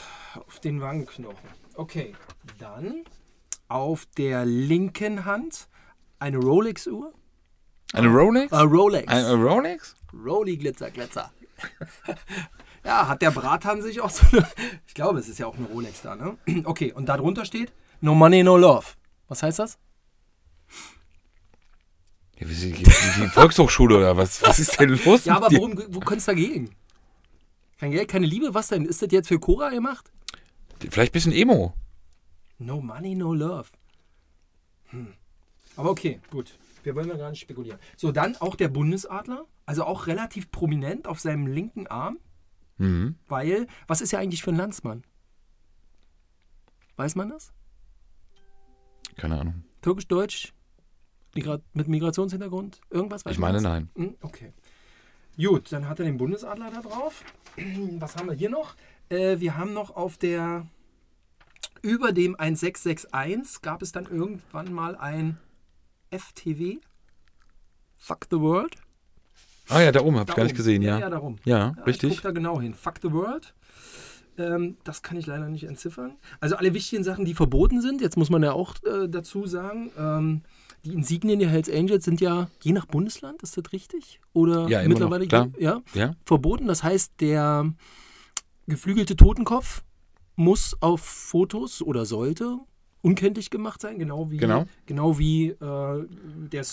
auf 0.46 0.60
den 0.60 0.80
Wangenknochen. 0.80 1.48
Okay, 1.74 2.14
dann 2.58 3.04
auf 3.68 4.06
der 4.16 4.44
linken 4.44 5.24
Hand 5.24 5.68
eine 6.18 6.38
Rolex-Uhr. 6.38 7.12
Eine 7.92 8.08
Rolex? 8.08 8.52
Äh, 8.52 8.56
Rolex. 8.56 9.08
Eine 9.08 9.34
Rolex? 9.34 9.96
Rolli 10.12 10.56
Glitzer 10.56 10.90
Glitzer. 10.90 11.30
ja, 12.84 13.08
hat 13.08 13.22
der 13.22 13.30
Bratan 13.30 13.82
sich 13.82 14.00
auch 14.00 14.10
so 14.10 14.26
eine. 14.32 14.46
Ich 14.86 14.94
glaube, 14.94 15.18
es 15.18 15.28
ist 15.28 15.38
ja 15.38 15.46
auch 15.46 15.56
eine 15.56 15.66
Rolex 15.66 16.02
da, 16.02 16.16
ne? 16.16 16.36
Okay, 16.64 16.92
und 16.92 17.08
darunter 17.08 17.44
steht 17.44 17.72
No 18.00 18.14
Money, 18.14 18.42
No 18.42 18.56
Love. 18.56 18.86
Was 19.28 19.42
heißt 19.42 19.58
das? 19.58 19.78
Ja, 22.38 22.46
die, 22.46 22.72
die 22.72 23.28
Volkshochschule 23.28 23.96
oder 23.98 24.16
was? 24.16 24.42
Was 24.42 24.58
ist 24.58 24.78
denn 24.78 24.90
los? 25.04 25.24
Ja, 25.24 25.36
aber 25.36 25.50
worum, 25.52 25.80
wo 25.88 26.00
könnte 26.00 26.18
es 26.18 26.24
dagegen? 26.24 26.74
Kein 27.78 27.92
Geld, 27.92 28.08
keine 28.08 28.26
Liebe? 28.26 28.54
Was 28.54 28.68
denn? 28.68 28.84
Ist 28.84 29.02
das 29.02 29.10
jetzt 29.12 29.28
für 29.28 29.38
Cora 29.38 29.70
gemacht? 29.70 30.10
Vielleicht 30.90 31.10
ein 31.10 31.12
bisschen 31.12 31.32
Emo. 31.32 31.74
No 32.58 32.80
money, 32.80 33.14
no 33.14 33.32
love. 33.32 33.68
Hm. 34.86 35.14
Aber 35.76 35.90
okay, 35.90 36.20
gut. 36.30 36.54
Wir 36.82 36.94
wollen 36.94 37.08
ja 37.08 37.16
gar 37.16 37.30
nicht 37.30 37.40
spekulieren. 37.40 37.78
So, 37.96 38.12
dann 38.12 38.36
auch 38.36 38.56
der 38.56 38.68
Bundesadler. 38.68 39.46
Also 39.66 39.84
auch 39.84 40.06
relativ 40.06 40.50
prominent 40.50 41.06
auf 41.06 41.18
seinem 41.20 41.46
linken 41.46 41.86
Arm. 41.86 42.18
Mhm. 42.76 43.16
Weil, 43.26 43.66
was 43.86 44.00
ist 44.00 44.12
ja 44.12 44.18
eigentlich 44.18 44.42
für 44.42 44.50
ein 44.50 44.56
Landsmann? 44.56 45.04
Weiß 46.96 47.14
man 47.14 47.30
das? 47.30 47.52
Keine 49.16 49.40
Ahnung. 49.40 49.64
Türkisch-Deutsch? 49.82 50.52
Migra 51.34 51.58
mit 51.72 51.88
Migrationshintergrund? 51.88 52.80
Irgendwas? 52.90 53.24
Weiß 53.24 53.32
Ich 53.32 53.38
meine, 53.38 53.54
das? 53.54 53.62
nein. 53.62 53.88
Hm, 53.96 54.14
Okay. 54.22 54.52
Gut, 55.36 55.72
dann 55.72 55.88
hat 55.88 55.98
er 55.98 56.04
den 56.04 56.16
Bundesadler 56.16 56.70
da 56.70 56.80
drauf. 56.80 57.24
Was 57.98 58.14
haben 58.16 58.28
wir 58.28 58.34
hier 58.36 58.50
noch? 58.50 58.76
Äh, 59.08 59.40
wir 59.40 59.56
haben 59.56 59.72
noch 59.72 59.96
auf 59.96 60.16
der, 60.16 60.66
über 61.82 62.12
dem 62.12 62.36
1661 62.38 63.60
gab 63.62 63.82
es 63.82 63.90
dann 63.90 64.04
irgendwann 64.06 64.72
mal 64.72 64.94
ein 64.96 65.38
FTW. 66.10 66.78
Fuck 67.98 68.26
the 68.30 68.38
World. 68.38 68.76
Ah 69.68 69.80
ja, 69.80 69.90
da 69.90 70.02
oben, 70.02 70.18
hab 70.18 70.28
ich 70.28 70.34
Da 70.34 70.36
gar 70.36 70.44
nicht 70.44 70.52
oben. 70.52 70.56
gesehen, 70.58 70.82
Ja, 70.82 70.98
ja. 71.00 71.08
Ja, 71.08 71.30
Ja, 71.44 71.68
richtig. 71.84 72.10
Ich 72.10 72.16
guck 72.18 72.22
da 72.22 72.30
genau 72.30 72.60
hin. 72.60 72.74
Fuck 72.74 72.98
the 73.02 73.10
World. 73.10 73.54
Ähm, 74.38 74.76
das 74.84 75.02
kann 75.02 75.16
ich 75.16 75.26
leider 75.26 75.48
nicht 75.48 75.64
entziffern. 75.64 76.16
Also 76.40 76.56
alle 76.56 76.74
wichtigen 76.74 77.04
Sachen, 77.04 77.24
die 77.24 77.34
verboten 77.34 77.80
sind, 77.80 78.00
jetzt 78.00 78.16
muss 78.16 78.30
man 78.30 78.42
ja 78.42 78.52
auch 78.52 78.74
äh, 78.84 79.08
dazu 79.08 79.46
sagen, 79.46 79.90
ähm, 79.98 80.42
die 80.84 80.92
Insignien 80.92 81.38
der 81.38 81.48
Hells 81.48 81.70
Angels 81.70 82.04
sind 82.04 82.20
ja 82.20 82.48
je 82.62 82.72
nach 82.72 82.86
Bundesland, 82.86 83.42
ist 83.42 83.56
das 83.56 83.72
richtig? 83.72 84.20
Oder 84.32 84.68
Ja, 84.68 84.82
noch, 84.82 84.88
mittlerweile 84.88 85.26
klar. 85.26 85.48
ja, 85.58 85.80
Ja? 85.94 86.14
verboten. 86.26 86.66
Das 86.66 86.82
heißt, 86.82 87.20
der 87.20 87.72
geflügelte 88.66 89.16
Totenkopf 89.16 89.82
muss 90.36 90.76
auf 90.80 91.00
Fotos 91.00 91.80
oder 91.80 92.04
sollte 92.04 92.58
unkenntlich 93.04 93.50
gemacht 93.50 93.80
sein, 93.80 93.98
genau 93.98 94.30
wie 94.30 94.38
Genau. 94.38 94.64
genau 94.86 95.18
wie 95.18 95.48
äh, 95.50 96.06
der 96.52 96.64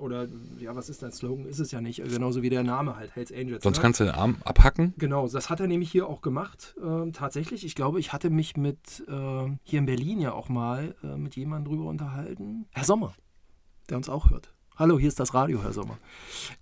oder 0.00 0.28
ja, 0.58 0.76
was 0.76 0.90
ist 0.90 1.02
dein 1.02 1.12
Slogan? 1.12 1.46
Ist 1.46 1.60
es 1.60 1.70
ja 1.70 1.80
nicht, 1.80 2.00
äh, 2.00 2.08
genauso 2.08 2.42
wie 2.42 2.50
der 2.50 2.62
Name 2.62 2.96
halt 2.96 3.14
Hells 3.14 3.32
Angels. 3.32 3.62
Sonst 3.62 3.78
ne? 3.78 3.82
kannst 3.82 4.00
du 4.00 4.04
den 4.04 4.14
Arm 4.14 4.36
abhacken. 4.44 4.92
Genau, 4.98 5.26
das 5.26 5.50
hat 5.50 5.60
er 5.60 5.66
nämlich 5.66 5.90
hier 5.90 6.08
auch 6.08 6.20
gemacht. 6.20 6.74
Ähm, 6.82 7.12
tatsächlich, 7.12 7.64
ich 7.64 7.74
glaube, 7.74 8.00
ich 8.00 8.12
hatte 8.12 8.28
mich 8.28 8.56
mit 8.56 9.04
äh, 9.08 9.48
hier 9.62 9.78
in 9.78 9.86
Berlin 9.86 10.20
ja 10.20 10.32
auch 10.32 10.48
mal 10.48 10.94
äh, 11.02 11.16
mit 11.16 11.36
jemandem 11.36 11.72
drüber 11.72 11.88
unterhalten. 11.88 12.66
Herr 12.72 12.84
Sommer, 12.84 13.14
der 13.88 13.96
uns 13.96 14.08
auch 14.08 14.30
hört. 14.30 14.52
Hallo, 14.76 14.98
hier 14.98 15.08
ist 15.08 15.18
das 15.18 15.32
Radio, 15.34 15.62
Herr 15.62 15.72
Sommer. 15.72 15.98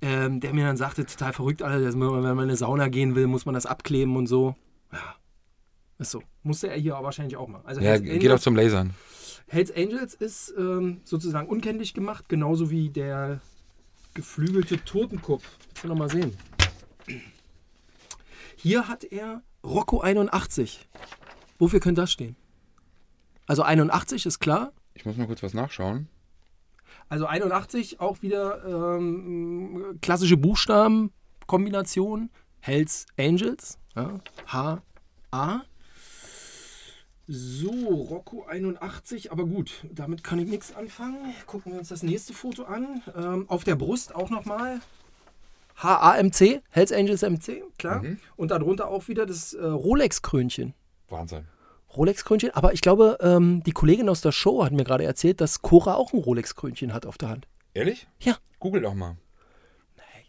Ähm, 0.00 0.40
der 0.40 0.54
mir 0.54 0.66
dann 0.66 0.76
sagte, 0.76 1.04
total 1.04 1.32
verrückt, 1.32 1.62
Alter, 1.62 1.84
dass 1.84 1.96
man, 1.96 2.10
wenn 2.14 2.22
man 2.22 2.32
in 2.32 2.40
eine 2.40 2.56
Sauna 2.56 2.88
gehen 2.88 3.14
will, 3.14 3.26
muss 3.26 3.44
man 3.44 3.54
das 3.54 3.66
abkleben 3.66 4.16
und 4.16 4.26
so. 4.26 4.54
Ja, 4.92 5.16
ist 5.98 6.10
so. 6.10 6.22
Musste 6.42 6.68
er 6.68 6.76
hier 6.76 6.92
wahrscheinlich 6.92 7.36
auch 7.36 7.48
mal. 7.48 7.60
Also 7.64 7.80
Ja, 7.80 7.90
Hells 7.90 8.02
geh 8.02 8.18
doch 8.18 8.24
Angels, 8.24 8.42
zum 8.42 8.56
Lasern. 8.56 8.94
Hells 9.48 9.74
Angels 9.74 10.14
ist 10.14 10.54
ähm, 10.58 11.00
sozusagen 11.04 11.48
unkenntlich 11.48 11.94
gemacht, 11.94 12.28
genauso 12.28 12.70
wie 12.70 12.90
der 12.90 13.40
geflügelte 14.14 14.84
Totenkopf. 14.84 15.44
Willst 15.68 15.84
du 15.84 15.88
noch 15.88 15.96
mal 15.96 16.10
sehen? 16.10 16.36
Hier 18.56 18.88
hat 18.88 19.04
er 19.04 19.42
Rocco 19.62 20.00
81. 20.00 20.88
Wofür 21.58 21.80
könnte 21.80 22.02
das 22.02 22.12
stehen? 22.12 22.36
Also 23.46 23.62
81 23.62 24.26
ist 24.26 24.40
klar. 24.40 24.72
Ich 24.94 25.04
muss 25.04 25.16
mal 25.16 25.26
kurz 25.26 25.42
was 25.42 25.54
nachschauen. 25.54 26.08
Also 27.08 27.26
81 27.26 28.00
auch 28.00 28.22
wieder 28.22 28.96
ähm, 28.96 29.98
klassische 30.00 30.36
Buchstabenkombination. 30.36 32.30
Hells 32.60 33.06
Angels. 33.16 33.78
Ja. 33.94 34.18
H, 34.48 34.82
A. 35.30 35.60
So, 37.28 37.70
Rocco 37.70 38.44
81, 38.46 39.32
aber 39.32 39.46
gut, 39.46 39.84
damit 39.92 40.22
kann 40.22 40.38
ich 40.38 40.48
nichts 40.48 40.76
anfangen. 40.76 41.34
Gucken 41.46 41.72
wir 41.72 41.80
uns 41.80 41.88
das 41.88 42.04
nächste 42.04 42.32
Foto 42.32 42.64
an. 42.64 43.02
Ähm, 43.16 43.46
auf 43.48 43.64
der 43.64 43.74
Brust 43.74 44.14
auch 44.14 44.30
nochmal 44.30 44.80
HAMC, 45.76 46.62
Hells 46.70 46.92
Angels 46.92 47.22
MC, 47.22 47.64
klar. 47.78 48.04
Und 48.36 48.52
darunter 48.52 48.88
auch 48.88 49.08
wieder 49.08 49.26
das 49.26 49.54
äh, 49.54 49.64
Rolex-Krönchen. 49.64 50.72
Wahnsinn. 51.08 51.46
Rolex-Krönchen, 51.96 52.50
aber 52.52 52.72
ich 52.74 52.80
glaube, 52.80 53.18
ähm, 53.20 53.62
die 53.64 53.72
Kollegin 53.72 54.08
aus 54.08 54.20
der 54.20 54.32
Show 54.32 54.64
hat 54.64 54.72
mir 54.72 54.84
gerade 54.84 55.04
erzählt, 55.04 55.40
dass 55.40 55.62
Cora 55.62 55.94
auch 55.94 56.12
ein 56.12 56.20
Rolex-Krönchen 56.20 56.94
hat 56.94 57.06
auf 57.06 57.18
der 57.18 57.30
Hand. 57.30 57.48
Ehrlich? 57.74 58.06
Ja. 58.20 58.36
Google 58.60 58.82
doch 58.82 58.94
mal. 58.94 59.16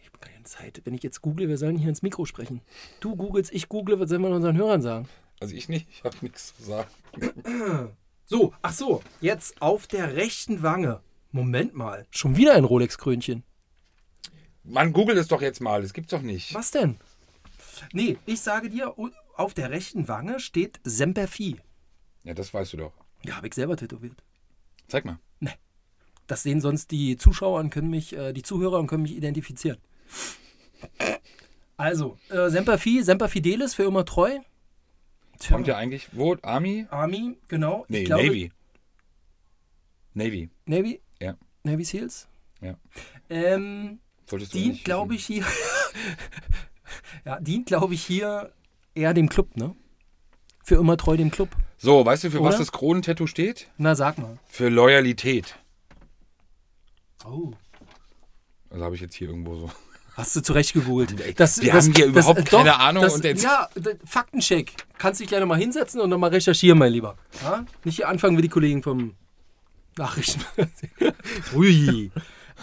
Ich 0.01 0.07
habe 0.07 0.17
keine 0.19 0.43
Zeit. 0.45 0.81
Wenn 0.83 0.95
ich 0.95 1.03
jetzt 1.03 1.21
google, 1.21 1.47
wir 1.47 1.57
sollen 1.57 1.77
hier 1.77 1.89
ins 1.89 2.01
Mikro 2.01 2.25
sprechen. 2.25 2.61
Du 3.01 3.15
googelst, 3.15 3.53
ich 3.53 3.69
google, 3.69 3.99
was 3.99 4.09
sollen 4.09 4.21
wir 4.21 4.29
unseren 4.29 4.57
Hörern 4.57 4.81
sagen? 4.81 5.07
Also 5.39 5.55
ich 5.55 5.69
nicht, 5.69 5.87
ich 5.89 6.03
habe 6.03 6.17
nichts 6.21 6.55
zu 6.55 6.63
sagen. 6.63 6.89
So, 8.29 8.53
ach 8.61 8.73
so, 8.73 9.01
jetzt 9.21 9.61
auf 9.61 9.87
der 9.87 10.17
rechten 10.17 10.61
Wange. 10.61 10.99
Moment 11.31 11.73
mal, 11.75 12.05
schon 12.11 12.35
wieder 12.35 12.55
ein 12.55 12.65
Rolex-Krönchen. 12.65 13.43
Mann, 14.65 14.91
google 14.91 15.17
es 15.17 15.29
doch 15.29 15.41
jetzt 15.41 15.61
mal, 15.61 15.81
das 15.81 15.93
gibt's 15.93 16.11
doch 16.11 16.21
nicht. 16.21 16.53
Was 16.53 16.71
denn? 16.71 16.97
Nee, 17.93 18.17
ich 18.25 18.41
sage 18.41 18.69
dir, 18.69 18.95
auf 19.37 19.53
der 19.53 19.69
rechten 19.71 20.09
Wange 20.09 20.41
steht 20.41 20.81
Semper 20.83 21.29
Fi. 21.29 21.55
Ja, 22.25 22.33
das 22.33 22.53
weißt 22.53 22.73
du 22.73 22.77
doch. 22.77 22.93
Ja, 23.23 23.37
habe 23.37 23.47
ich 23.47 23.53
selber 23.53 23.77
tätowiert. 23.77 24.21
Zeig 24.89 25.05
mal. 25.05 25.19
Das 26.27 26.43
sehen 26.43 26.59
sonst 26.59 26.91
die 26.91 27.15
Zuschauer 27.15 27.59
und 27.61 27.69
können 27.69 27.89
mich, 27.89 28.13
äh, 28.13 28.33
die 28.33 28.43
Zuhörer 28.43 28.79
und 28.79 28.87
können 28.87 29.03
mich 29.03 29.15
identifizieren. 29.15 29.77
Also, 31.77 32.17
äh, 32.29 32.49
Semper 32.49 32.77
Fi, 32.77 33.01
Semper 33.01 33.29
Fidelis 33.29 33.73
für 33.73 33.83
immer 33.83 34.03
treu. 34.03 34.39
Tja, 35.39 35.55
Kommt 35.55 35.67
ja 35.67 35.77
eigentlich, 35.77 36.09
wo? 36.13 36.35
Army? 36.41 36.87
Army, 36.89 37.37
genau. 37.47 37.85
Nee, 37.89 38.03
glaube, 38.05 38.25
Navy. 38.25 38.51
Navy, 40.13 40.49
Navy? 40.65 41.01
Ja. 41.21 41.35
Navy 41.63 41.83
Seals? 41.83 42.27
ja. 42.61 42.75
Ähm, 43.29 43.99
Solltest 44.25 44.53
du 44.53 44.57
dient, 44.57 44.83
glaube 44.83 45.15
ich, 45.15 45.25
hier. 45.25 45.45
ja, 47.25 47.39
dient, 47.39 47.67
glaube 47.67 47.93
ich, 47.93 48.03
hier 48.03 48.51
eher 48.95 49.13
dem 49.13 49.29
Club, 49.29 49.55
ne? 49.55 49.75
Für 50.63 50.75
immer 50.75 50.97
treu 50.97 51.15
dem 51.17 51.31
Club. 51.31 51.49
So, 51.77 52.05
weißt 52.05 52.25
du, 52.25 52.31
für 52.31 52.39
was 52.41 52.55
Oder? 52.55 52.57
das 52.59 52.71
Kronentattoo 52.71 53.27
steht? 53.27 53.69
Na, 53.77 53.95
sag 53.95 54.17
mal. 54.17 54.37
Für 54.47 54.69
Loyalität. 54.69 55.57
Oh. 57.23 57.51
Also 58.69 58.83
habe 58.83 58.95
ich 58.95 59.01
jetzt 59.01 59.15
hier 59.15 59.29
irgendwo 59.29 59.55
so. 59.55 59.71
Hast 60.17 60.35
du 60.35 60.41
zurecht 60.41 60.73
gegoogelt. 60.73 61.39
Das, 61.39 61.61
wir 61.61 61.71
haben 61.73 61.93
hier 61.95 62.07
überhaupt 62.07 62.43
keine 62.45 62.79
Ahnung 62.79 63.03
Das, 63.03 63.13
und 63.15 63.23
jetzt- 63.23 63.43
ja, 63.43 63.69
Faktencheck. 64.03 64.73
Kannst 64.97 65.19
dich 65.19 65.27
gleich 65.27 65.39
nochmal 65.41 65.59
hinsetzen 65.59 66.01
und 66.01 66.09
nochmal 66.09 66.31
recherchieren, 66.31 66.79
mein 66.79 66.91
Lieber. 66.91 67.15
Ja? 67.43 67.63
Nicht 67.83 67.97
hier 67.97 68.09
anfangen 68.09 68.35
wie 68.35 68.41
die 68.41 68.49
Kollegen 68.49 68.81
vom 68.81 69.13
Nachrichten. 69.95 70.41
Ui. 71.55 72.11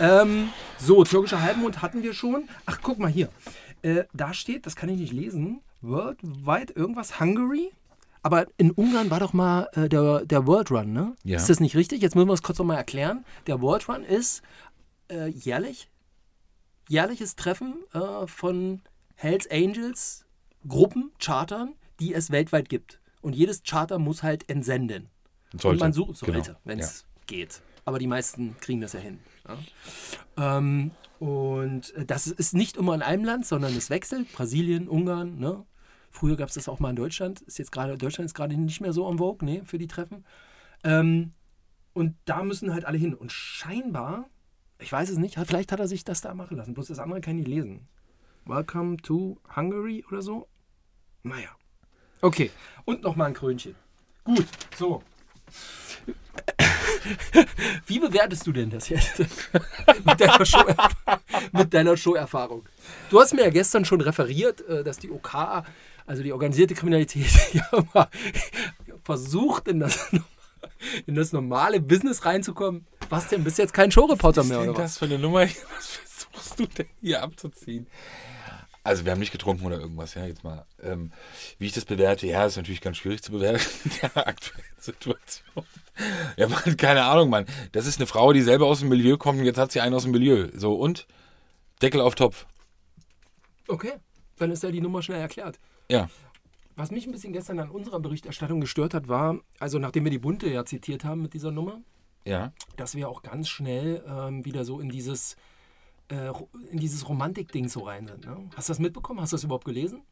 ähm, 0.01 0.49
so, 0.79 1.05
türkischer 1.05 1.41
Halbmond 1.43 1.81
hatten 1.81 2.03
wir 2.03 2.13
schon. 2.13 2.49
Ach, 2.67 2.79
guck 2.83 2.99
mal 2.99 3.11
hier. 3.11 3.29
Äh, 3.83 4.05
da 4.13 4.35
steht, 4.35 4.67
das 4.67 4.75
kann 4.77 4.89
ich 4.89 4.99
nicht 4.99 5.13
lesen, 5.13 5.61
Worldwide 5.81 6.73
irgendwas, 6.75 7.21
Hungary? 7.21 7.71
Aber 8.23 8.47
in 8.57 8.71
Ungarn 8.73 9.11
war 9.11 9.21
doch 9.21 9.33
mal 9.33 9.69
äh, 9.75 9.89
der, 9.89 10.25
der 10.25 10.47
World 10.47 10.71
Run, 10.73 10.93
ne? 10.93 11.15
Ja. 11.23 11.37
Ist 11.37 11.51
das 11.51 11.61
nicht 11.61 11.77
richtig? 11.77 12.01
Jetzt 12.03 12.17
müssen 12.17 12.29
wir 12.29 12.33
es 12.33 12.43
kurz 12.43 12.59
nochmal 12.59 12.79
erklären. 12.79 13.25
Der 13.47 13.61
World 13.61 13.89
Run 13.89 14.03
ist 14.03 14.43
äh, 15.09 15.29
jährlich 15.29 15.89
jährliches 16.89 17.37
Treffen 17.37 17.77
äh, 17.93 18.27
von 18.27 18.83
Hells 19.17 19.51
Angels 19.51 20.25
Gruppen, 20.67 21.13
Chartern, 21.19 21.75
die 22.01 22.15
es 22.15 22.31
weltweit 22.31 22.69
gibt. 22.69 23.01
Und 23.21 23.35
jedes 23.35 23.63
Charter 23.63 23.99
muss 23.99 24.23
halt 24.23 24.49
entsenden. 24.49 25.09
Sollte. 25.53 25.69
Und 25.69 25.81
man 25.81 25.93
sucht, 25.93 26.21
Genau. 26.21 26.33
sollte, 26.43 26.57
wenn 26.65 26.79
es 26.81 27.05
geht. 27.27 27.63
Aber 27.85 27.99
die 27.99 28.07
meisten 28.07 28.57
kriegen 28.61 28.81
das 28.81 28.95
ja 28.95 29.01
hin. 29.01 29.19
Ja. 29.47 30.59
Ähm, 30.59 30.91
und 31.19 31.95
äh, 31.95 32.05
das 32.07 32.27
ist 32.27 32.55
nicht 32.55 32.77
immer 32.77 32.95
in 32.95 33.03
einem 33.03 33.25
Land, 33.25 33.47
sondern 33.47 33.77
es 33.77 33.91
wechselt. 33.91 34.33
Brasilien, 34.33 34.89
Ungarn, 34.89 35.39
ne? 35.39 35.65
Früher 36.11 36.37
gab 36.37 36.49
es 36.49 36.55
das 36.55 36.69
auch 36.69 36.81
mal 36.81 36.91
in 36.91 36.97
Deutschland. 36.97 37.41
Ist 37.43 37.59
jetzt 37.59 37.73
gerade, 37.73 37.99
Deutschland 37.99 38.27
ist 38.27 38.35
gerade 38.35 38.57
nicht 38.57 38.81
mehr 38.81 38.93
so 38.93 39.09
en 39.11 39.19
vogue, 39.19 39.45
ne, 39.45 39.65
für 39.65 39.79
die 39.79 39.89
Treffen. 39.89 40.25
Ähm, 40.85 41.33
und 41.93 42.17
da 42.25 42.43
müssen 42.43 42.73
halt 42.73 42.85
alle 42.85 42.99
hin. 42.99 43.15
Und 43.15 43.33
scheinbar, 43.33 44.29
ich 44.79 44.93
weiß 44.93 45.09
es 45.09 45.19
nicht, 45.19 45.39
vielleicht 45.47 45.73
hat 45.73 45.81
er 45.81 45.89
sich 45.89 46.05
das 46.05 46.21
da 46.21 46.35
machen 46.35 46.57
lassen. 46.57 46.75
Bloß 46.75 46.89
das 46.89 46.99
andere 46.99 47.21
kann 47.21 47.39
ich 47.39 47.47
nicht 47.47 47.55
lesen. 47.55 47.89
Welcome 48.45 48.99
to 48.99 49.39
Hungary 49.57 50.05
oder 50.11 50.23
so. 50.23 50.49
Naja. 51.23 51.51
Okay. 52.21 52.51
Und 52.85 53.03
nochmal 53.03 53.29
ein 53.29 53.35
Krönchen. 53.35 53.75
Gut, 54.25 54.47
so. 54.77 55.03
Wie 57.87 57.99
bewertest 57.99 58.47
du 58.47 58.53
denn 58.53 58.71
das 58.71 58.89
jetzt 58.89 59.19
mit 60.05 60.21
deiner, 60.21 60.45
Show 60.45 60.65
mit 61.53 61.73
deiner 61.73 61.97
Showerfahrung? 61.97 62.67
Du 63.11 63.21
hast 63.21 63.35
mir 63.35 63.43
ja 63.43 63.51
gestern 63.51 63.85
schon 63.85 64.01
referiert, 64.01 64.67
äh, 64.69 64.83
dass 64.83 64.99
die 64.99 65.11
OK, 65.11 65.35
also 66.07 66.23
die 66.23 66.33
organisierte 66.33 66.75
Kriminalität, 66.75 67.31
ja 67.53 68.09
versucht, 69.03 69.69
in 69.69 69.81
das, 69.81 70.13
in 71.07 71.15
das 71.15 71.33
normale 71.33 71.81
Business 71.81 72.25
reinzukommen. 72.25 72.87
Was 73.09 73.29
denn 73.29 73.45
bis 73.45 73.57
jetzt 73.57 73.73
kein 73.73 73.91
Showreporter 73.91 74.41
Was 74.43 74.49
mehr, 74.49 74.59
ist 74.59 74.63
oder 74.63 74.73
denn 74.73 74.83
was? 74.83 74.93
das 74.93 74.99
für 74.99 75.05
eine 75.05 75.19
Nummer? 75.19 75.41
Was 75.77 75.87
versuchst 75.87 76.61
du 76.61 76.67
denn 76.67 76.87
hier 77.01 77.23
abzuziehen? 77.23 77.87
Also 78.83 79.07
wir 79.07 79.13
haben 79.13 79.19
nicht 79.19 79.33
getrunken 79.33 79.65
oder 79.65 79.79
irgendwas, 79.79 80.15
ja, 80.15 80.27
jetzt 80.27 80.45
mal. 80.45 80.67
Ähm, 80.83 81.11
wie 81.59 81.67
ich 81.67 81.73
das 81.73 81.87
bewerte, 81.87 82.27
ja, 82.27 82.45
ist 82.45 82.57
natürlich 82.57 82.83
ganz 82.83 82.99
schwierig 82.99 83.23
zu 83.23 83.33
bewerten 83.33 83.65
in 83.85 83.91
der 84.03 84.27
aktuellen 84.27 84.65
Situation. 84.79 85.65
Ja, 86.37 86.49
man, 86.49 86.77
keine 86.77 87.05
Ahnung, 87.05 87.31
Mann. 87.31 87.47
Das 87.73 87.87
ist 87.87 87.99
eine 87.99 88.07
Frau, 88.07 88.35
die 88.35 88.43
selber 88.43 88.67
aus 88.67 88.81
dem 88.81 88.91
Milieu 88.91 89.17
kommt 89.17 89.39
und 89.39 89.47
jetzt 89.47 89.57
hat 89.59 89.73
sie 89.73 89.81
einen 89.81 89.95
aus 89.95 90.03
dem 90.03 90.13
Milieu. 90.13 90.49
So, 90.55 90.75
und? 90.75 91.07
Deckel 91.81 92.03
auf 92.03 92.15
Topf. 92.15 92.47
Okay, 93.69 93.93
dann 94.37 94.51
ist 94.51 94.63
ja 94.63 94.71
die 94.71 94.83
Nummer 94.83 95.03
schnell 95.03 95.21
erklärt. 95.21 95.59
Ja. 95.91 96.11
Was 96.77 96.91
mich 96.91 97.07
ein 97.07 97.13
bisschen 97.13 97.33
gestern 97.33 97.61
an 97.61 97.71
unserer 97.71 98.01
Berichterstattung 98.01 98.61
gestört 98.61 98.93
hat, 98.93 99.09
war, 99.09 99.39
also 99.61 99.79
nachdem 99.79 100.05
wir 100.05 100.11
die 100.11 100.19
Bunte 100.19 100.49
ja 100.49 100.65
zitiert 100.67 101.05
haben 101.05 101.23
mit 101.23 101.33
dieser 101.33 101.53
Nummer, 101.53 101.81
Ja. 102.27 102.53
dass 102.77 102.95
wir 102.95 103.09
auch 103.09 103.23
ganz 103.23 103.49
schnell 103.49 104.03
ähm, 104.09 104.45
wieder 104.45 104.65
so 104.65 104.81
in 104.81 104.89
dieses, 104.89 105.37
äh, 106.11 106.31
in 106.71 106.79
dieses 106.79 107.09
Romantik-Ding 107.09 107.69
so 107.69 107.81
rein 107.81 108.07
sind. 108.07 108.25
Ne? 108.25 108.49
Hast 108.57 108.69
du 108.69 108.73
das 108.73 108.79
mitbekommen? 108.79 109.21
Hast 109.21 109.33
du 109.33 109.37
das 109.37 109.45
überhaupt 109.45 109.67
gelesen? 109.67 110.03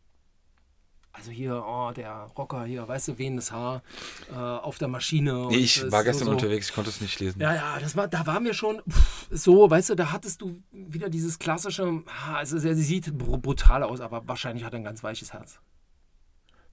Also 1.14 1.30
hier, 1.30 1.62
oh, 1.66 1.90
der 1.94 2.30
Rocker 2.38 2.64
hier, 2.64 2.88
weißt 2.88 3.08
du, 3.08 3.18
wehendes 3.18 3.52
Haar 3.52 3.82
äh, 4.30 4.34
auf 4.34 4.78
der 4.78 4.88
Maschine. 4.88 5.48
Nee, 5.50 5.56
ich 5.56 5.90
war 5.92 6.04
gestern 6.04 6.24
so, 6.24 6.30
unterwegs, 6.30 6.70
ich 6.70 6.74
konnte 6.74 6.88
es 6.88 7.02
nicht 7.02 7.20
lesen. 7.20 7.38
Ja, 7.38 7.54
ja, 7.54 7.78
das 7.78 7.96
war, 7.96 8.08
da 8.08 8.26
war 8.26 8.40
mir 8.40 8.54
schon 8.54 8.80
pff, 8.88 9.28
so, 9.30 9.68
weißt 9.68 9.90
du, 9.90 9.94
da 9.94 10.10
hattest 10.10 10.40
du 10.40 10.62
wieder 10.72 11.10
dieses 11.10 11.38
klassische, 11.38 12.02
ah, 12.06 12.36
also 12.36 12.56
sie 12.58 12.74
sie 12.74 12.82
sieht 12.82 13.16
br 13.18 13.36
brutal 13.36 13.82
aus, 13.82 14.00
aber 14.00 14.26
wahrscheinlich 14.26 14.64
hat 14.64 14.72
er 14.72 14.78
ein 14.78 14.84
ganz 14.84 15.02
weiches 15.02 15.34
Herz. 15.34 15.60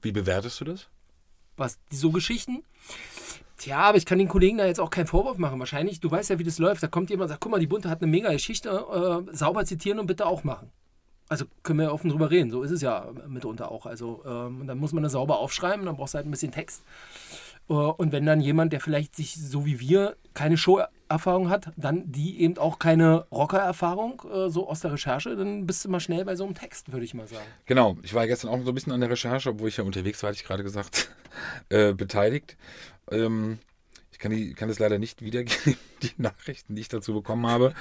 Wie 0.01 0.13
bewertest 0.13 0.61
du 0.61 0.65
das? 0.65 0.87
Was, 1.57 1.77
so 1.91 2.11
Geschichten? 2.11 2.63
Tja, 3.57 3.77
aber 3.77 3.97
ich 3.97 4.05
kann 4.05 4.17
den 4.17 4.27
Kollegen 4.27 4.57
da 4.57 4.65
jetzt 4.65 4.79
auch 4.79 4.89
keinen 4.89 5.07
Vorwurf 5.07 5.37
machen. 5.37 5.59
Wahrscheinlich, 5.59 5.99
du 5.99 6.09
weißt 6.09 6.29
ja, 6.29 6.39
wie 6.39 6.43
das 6.43 6.59
läuft. 6.59 6.81
Da 6.81 6.87
kommt 6.87 7.09
jemand 7.09 7.25
und 7.25 7.29
sagt, 7.29 7.41
guck 7.41 7.51
mal, 7.51 7.59
die 7.59 7.67
Bunte 7.67 7.89
hat 7.89 8.01
eine 8.01 8.09
mega 8.09 8.31
Geschichte, 8.31 8.69
äh, 8.69 9.35
sauber 9.35 9.65
zitieren 9.65 9.99
und 9.99 10.07
bitte 10.07 10.25
auch 10.25 10.43
machen. 10.43 10.71
Also 11.27 11.45
können 11.61 11.79
wir 11.79 11.85
ja 11.85 11.91
offen 11.91 12.09
drüber 12.09 12.31
reden. 12.31 12.51
So 12.51 12.63
ist 12.63 12.71
es 12.71 12.81
ja 12.81 13.07
mitunter 13.27 13.71
auch. 13.71 13.85
Also 13.85 14.23
ähm, 14.25 14.65
dann 14.65 14.77
muss 14.77 14.93
man 14.93 15.03
das 15.03 15.11
sauber 15.11 15.39
aufschreiben, 15.39 15.85
dann 15.85 15.95
brauchst 15.95 16.13
du 16.13 16.17
halt 16.17 16.27
ein 16.27 16.31
bisschen 16.31 16.51
Text. 16.51 16.83
Äh, 17.69 17.73
und 17.73 18.11
wenn 18.11 18.25
dann 18.25 18.41
jemand, 18.41 18.73
der 18.73 18.81
vielleicht 18.81 19.15
sich 19.15 19.35
so 19.35 19.65
wie 19.65 19.79
wir 19.79 20.15
keine 20.33 20.57
Show-Erfahrung 20.57 21.49
hat, 21.49 21.71
dann 21.77 22.11
die 22.11 22.41
eben 22.41 22.57
auch 22.57 22.79
keine 22.79 23.25
Rocker-Erfahrung, 23.31 24.23
äh, 24.33 24.49
so 24.49 24.67
aus 24.67 24.81
der 24.81 24.93
Recherche, 24.93 25.35
dann 25.35 25.65
bist 25.67 25.85
du 25.85 25.89
mal 25.89 25.99
schnell 25.99 26.25
bei 26.25 26.35
so 26.35 26.45
einem 26.45 26.55
Text, 26.55 26.91
würde 26.91 27.05
ich 27.05 27.13
mal 27.13 27.27
sagen. 27.27 27.45
Genau, 27.65 27.97
ich 28.03 28.13
war 28.13 28.25
gestern 28.27 28.49
auch 28.49 28.63
so 28.63 28.71
ein 28.71 28.75
bisschen 28.75 28.91
an 28.91 29.01
der 29.01 29.09
Recherche, 29.09 29.49
obwohl 29.49 29.69
ich 29.69 29.77
ja 29.77 29.83
unterwegs 29.83 30.21
war, 30.23 30.29
hatte 30.29 30.39
ich 30.39 30.45
gerade 30.45 30.63
gesagt, 30.63 31.11
äh, 31.69 31.93
beteiligt. 31.93 32.57
Ähm, 33.11 33.59
ich 34.11 34.19
kann, 34.19 34.31
die, 34.31 34.53
kann 34.53 34.67
das 34.67 34.79
leider 34.79 34.99
nicht 34.99 35.21
wiedergeben, 35.21 35.77
die 36.03 36.11
Nachrichten, 36.17 36.75
die 36.75 36.81
ich 36.81 36.89
dazu 36.89 37.13
bekommen 37.13 37.47
habe. 37.47 37.73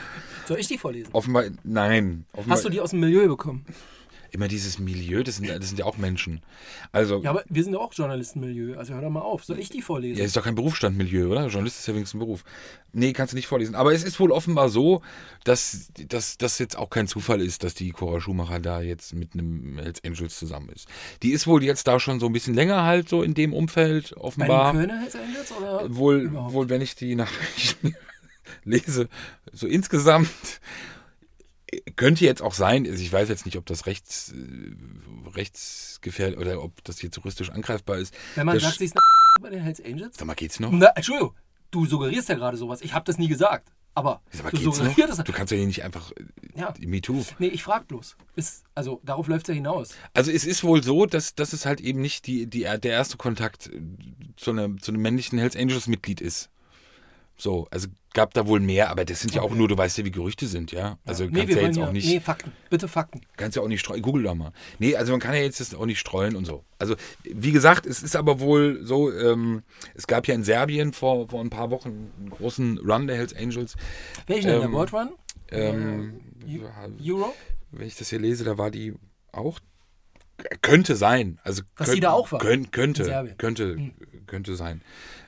Soll 0.47 0.59
ich 0.61 0.69
die 0.69 0.79
vorlesen? 0.79 1.11
Offenbar, 1.13 1.45
nein. 1.65 2.27
Offenbar, 2.33 2.57
Hast 2.57 2.65
du 2.65 2.69
die 2.69 2.81
aus 2.81 2.91
dem 2.91 3.01
Milieu 3.01 3.27
bekommen? 3.27 3.65
Immer 4.33 4.49
dieses 4.49 4.79
Milieu, 4.79 5.23
das 5.23 5.37
sind, 5.37 5.49
das 5.49 5.69
sind 5.69 5.79
ja 5.79 5.85
auch 5.85 5.97
Menschen. 5.97 6.41
Also, 6.93 7.23
Ja, 7.23 7.31
aber 7.31 7.45
wir 7.49 7.65
sind 7.65 7.73
ja 7.73 7.79
auch 7.79 7.93
Journalistenmilieu, 7.95 8.77
also 8.77 8.95
hör 8.95 9.03
doch 9.03 9.11
mal 9.11 9.21
auf. 9.21 9.45
Soll 9.45 9.59
ich 9.59 9.71
die 9.71 9.83
vorlesen? 9.83 10.19
Ja, 10.19 10.25
ist 10.25 10.37
doch 10.37 10.45
kein 10.45 10.55
Berufsstandmilieu, 10.55 11.29
oder? 11.31 11.47
Journalist 11.49 11.79
ist 11.81 11.87
ja 11.89 11.95
wenigstens 11.95 12.17
ein 12.17 12.21
Beruf. 12.21 12.45
Nee, 12.93 13.13
kannst 13.13 13.33
du 13.33 13.37
nicht 13.37 13.47
vorlesen. 13.47 13.75
Aber 13.75 13.93
es 13.93 14.03
ist 14.05 14.19
wohl 14.21 14.33
offenbar 14.33 14.69
so, 14.71 15.03
dass 15.45 15.91
das 16.39 16.59
jetzt 16.59 16.77
auch 16.77 16.91
kein 16.91 17.07
Zufall 17.07 17.41
ist, 17.41 17.63
dass 17.65 17.75
die 17.75 17.91
Cora 17.91 18.21
Schumacher 18.21 18.61
da 18.61 18.81
jetzt 18.81 19.15
mit 19.15 19.35
einem 19.35 19.79
Hells 19.79 20.03
Angels 20.05 20.39
zusammen 20.39 20.69
ist. 20.71 20.89
Die 21.23 21.31
ist 21.31 21.47
wohl 21.47 21.63
jetzt 21.63 21.87
da 21.87 22.01
schon 22.01 22.19
so 22.21 22.27
ein 22.27 22.33
bisschen 22.33 22.55
länger 22.55 22.85
halt 22.85 23.09
so 23.09 23.23
in 23.23 23.35
dem 23.35 23.53
Umfeld, 23.53 24.15
Bei 24.15 24.21
offenbar. 24.23 24.73
den 24.73 24.81
Kölner 24.89 25.01
Hells 25.01 25.17
Angels 25.17 25.53
oder 25.53 25.97
Wohl, 25.97 26.21
überhaupt? 26.23 26.53
wohl, 26.55 26.69
wenn 26.69 26.81
ich 26.81 26.95
die 26.95 27.15
Nachrichten 27.15 27.95
lese, 28.65 29.09
so 29.53 29.67
insgesamt 29.67 30.29
könnte 31.97 32.25
jetzt 32.25 32.43
auch 32.43 32.55
sein, 32.55 32.87
also 32.87 33.03
ich 33.03 33.13
weiß 33.13 33.29
jetzt 33.29 33.47
nicht, 33.47 33.57
ob 33.57 33.67
das 33.67 33.87
rechts, 33.87 34.33
äh, 34.33 35.29
rechtsgefährlich 35.35 36.39
oder 36.39 36.63
ob 36.63 36.83
das 36.85 36.99
hier 36.99 37.11
juristisch 37.15 37.51
angreifbar 37.51 37.99
ist. 37.99 38.15
Wenn 38.35 38.47
man 38.47 38.59
sagt, 38.59 38.79
sie 38.79 38.87
ist 38.87 38.97
eine 38.97 39.03
bei 39.43 39.51
den 39.51 39.63
Hells 39.63 39.85
Angels? 39.85 40.17
Sag 40.17 40.27
mal, 40.27 40.35
geht's 40.35 40.61
noch? 40.61 40.71
Na, 40.73 40.89
Entschuldigung, 40.95 41.35
du 41.71 41.87
suggerierst 41.87 42.29
ja 42.29 42.35
gerade 42.37 42.57
sowas. 42.57 42.81
Ich 42.81 42.95
habe 42.95 43.05
das 43.05 43.19
nie 43.19 43.29
gesagt. 43.29 43.71
Aber 43.95 44.23
mal, 44.45 44.51
du 44.51 44.59
suggerierst. 44.59 45.27
Du 45.27 45.33
kannst 45.33 45.51
ja 45.51 45.57
hier 45.57 45.67
nicht 45.67 45.83
einfach 45.83 46.13
äh, 46.13 46.25
Ja. 46.55 46.73
MeToo. 46.79 47.25
Nee, 47.41 47.49
ich 47.49 47.65
frag 47.65 47.89
bloß. 47.89 48.17
Ist, 48.37 48.65
also 48.75 49.01
darauf 49.05 49.27
läuft 49.27 49.47
es 49.47 49.49
ja 49.49 49.55
hinaus. 49.55 49.91
Also 50.15 50.31
es 50.31 50.45
ist 50.45 50.63
wohl 50.63 50.85
so, 50.85 51.05
dass, 51.05 51.35
dass 51.35 51.53
es 51.53 51.67
halt 51.67 51.81
eben 51.81 52.01
nicht 52.01 52.27
die, 52.29 52.47
die, 52.47 52.61
der 52.61 52.93
erste 52.93 53.17
Kontakt 53.17 53.67
äh, 53.67 53.81
zu, 54.37 54.53
einer, 54.53 54.77
zu 54.77 54.93
einem 54.93 55.03
männlichen 55.03 55.39
Hells 55.39 55.57
Angels 55.57 55.89
Mitglied 55.89 56.21
ist. 56.21 56.49
So, 57.41 57.69
also 57.71 57.87
gab 58.15 58.35
da 58.35 58.49
wohl 58.49 58.59
mehr, 58.59 58.91
aber 58.91 59.05
das 59.05 59.21
sind 59.21 59.33
ja 59.33 59.43
auch 59.43 59.55
nur, 59.55 59.69
du 59.69 59.79
weißt 59.79 59.97
ja, 59.99 60.05
wie 60.05 60.11
Gerüchte 60.11 60.49
sind, 60.49 60.73
ja. 60.73 60.99
Also 61.07 61.25
nee, 61.27 61.39
kannst 61.41 61.55
ja 61.55 61.63
jetzt 61.63 61.77
ja, 61.77 61.87
auch 61.87 61.93
nicht, 61.93 62.09
nee, 62.09 62.19
Fakten. 62.19 62.51
Bitte 62.69 62.89
Fakten. 62.89 63.21
kannst 63.37 63.55
ja 63.57 63.63
auch 63.63 63.69
nicht 63.69 63.79
streuen. 63.79 64.03
Google 64.03 64.25
doch 64.25 64.35
mal. 64.35 64.51
Nee, 64.81 64.97
also 64.97 65.13
man 65.13 65.21
kann 65.21 65.35
ja 65.35 65.41
jetzt 65.43 65.61
das 65.61 65.73
auch 65.73 65.87
nicht 65.87 66.01
streuen 66.01 66.35
und 66.35 66.45
so. 66.45 66.65
Also 66.81 66.97
wie 67.23 67.53
gesagt, 67.53 67.87
es 67.87 68.03
ist 68.03 68.17
aber 68.17 68.41
wohl 68.41 68.81
so, 68.85 69.13
ähm, 69.13 69.63
es 69.95 70.09
gab 70.09 70.27
ja 70.27 70.35
in 70.35 70.43
Serbien 70.43 70.93
vor, 70.93 71.29
vor 71.29 71.41
ein 71.41 71.51
paar 71.51 71.71
Wochen 71.71 72.11
einen 72.19 72.31
großen 72.31 72.79
Run 72.79 73.07
der 73.07 73.17
Hells 73.17 73.37
Angels. 73.37 73.77
Welchen 74.27 74.49
denn? 74.49 74.57
Der 74.61 74.69
Ähm, 74.69 74.73
World 74.73 74.93
Run? 74.93 75.09
Ähm, 75.51 76.21
Eu- 76.45 76.69
Europe? 77.15 77.35
wenn 77.71 77.87
ich 77.87 77.95
das 77.97 78.09
hier 78.11 78.19
lese, 78.19 78.43
da 78.43 78.59
war 78.59 78.71
die 78.73 78.95
auch. 79.31 79.61
Könnte 80.63 80.97
sein. 80.97 81.39
Also 81.45 81.63
Dass 81.77 81.87
könnt- 81.87 81.97
die 81.97 82.01
da 82.01 82.11
auch 82.13 82.33
war? 82.33 82.39
Könnt, 82.41 82.73
könnte. 82.73 83.05
Hm. 83.23 83.37
könnte, 83.39 83.77
könnte 84.27 84.57
sein. 84.57 84.83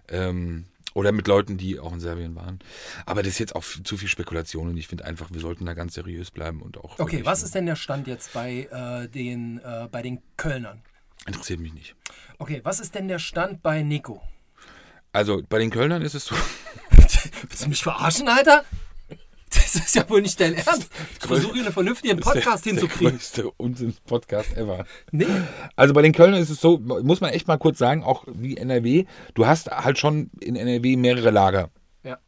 Ähm, 0.08 0.64
oder 0.94 1.12
mit 1.12 1.26
Leuten, 1.26 1.56
die 1.56 1.78
auch 1.78 1.92
in 1.92 2.00
Serbien 2.00 2.34
waren. 2.34 2.58
Aber 3.06 3.22
das 3.22 3.34
ist 3.34 3.38
jetzt 3.38 3.54
auch 3.54 3.62
zu 3.62 3.96
viel 3.96 4.08
Spekulation 4.08 4.68
und 4.68 4.76
ich 4.76 4.88
finde 4.88 5.04
einfach, 5.04 5.30
wir 5.30 5.40
sollten 5.40 5.66
da 5.66 5.74
ganz 5.74 5.94
seriös 5.94 6.30
bleiben 6.30 6.62
und 6.62 6.78
auch. 6.78 6.98
Okay, 6.98 7.24
was 7.24 7.42
ist 7.42 7.54
denn 7.54 7.66
der 7.66 7.76
Stand 7.76 8.06
jetzt 8.06 8.32
bei, 8.32 8.68
äh, 8.70 9.08
den, 9.08 9.60
äh, 9.64 9.88
bei 9.90 10.02
den 10.02 10.20
Kölnern? 10.36 10.82
Interessiert 11.26 11.60
mich 11.60 11.72
nicht. 11.72 11.94
Okay, 12.38 12.60
was 12.64 12.80
ist 12.80 12.94
denn 12.94 13.08
der 13.08 13.18
Stand 13.18 13.62
bei 13.62 13.82
Nico? 13.82 14.22
Also 15.12 15.42
bei 15.48 15.58
den 15.58 15.70
Kölnern 15.70 16.02
ist 16.02 16.14
es 16.14 16.24
so. 16.24 16.34
Willst 16.90 17.64
du 17.64 17.68
mich 17.68 17.82
verarschen, 17.82 18.28
Alter? 18.28 18.64
Das 19.54 19.74
ist 19.74 19.94
ja 19.96 20.08
wohl 20.08 20.22
nicht 20.22 20.40
dein 20.40 20.54
Ernst. 20.54 20.90
Ich 21.20 21.26
versuche 21.26 21.54
hier 21.54 21.64
einen 21.64 21.72
vernünftigen 21.72 22.20
Podcast 22.20 22.64
der, 22.64 22.72
hinzukriegen. 22.72 23.06
Der 23.06 23.12
größte 23.12 23.50
Unsinn-Podcast 23.50 24.56
ever. 24.56 24.84
Nee. 25.10 25.26
Also 25.76 25.92
bei 25.92 26.02
den 26.02 26.12
Kölnern 26.12 26.40
ist 26.40 26.50
es 26.50 26.60
so, 26.60 26.78
muss 26.78 27.20
man 27.20 27.30
echt 27.30 27.48
mal 27.48 27.58
kurz 27.58 27.78
sagen, 27.78 28.04
auch 28.04 28.24
wie 28.28 28.56
NRW, 28.56 29.06
du 29.34 29.46
hast 29.46 29.70
halt 29.70 29.98
schon 29.98 30.30
in 30.40 30.54
NRW 30.54 30.96
mehrere 30.96 31.30
Lager. 31.30 31.70
Ja. 32.04 32.18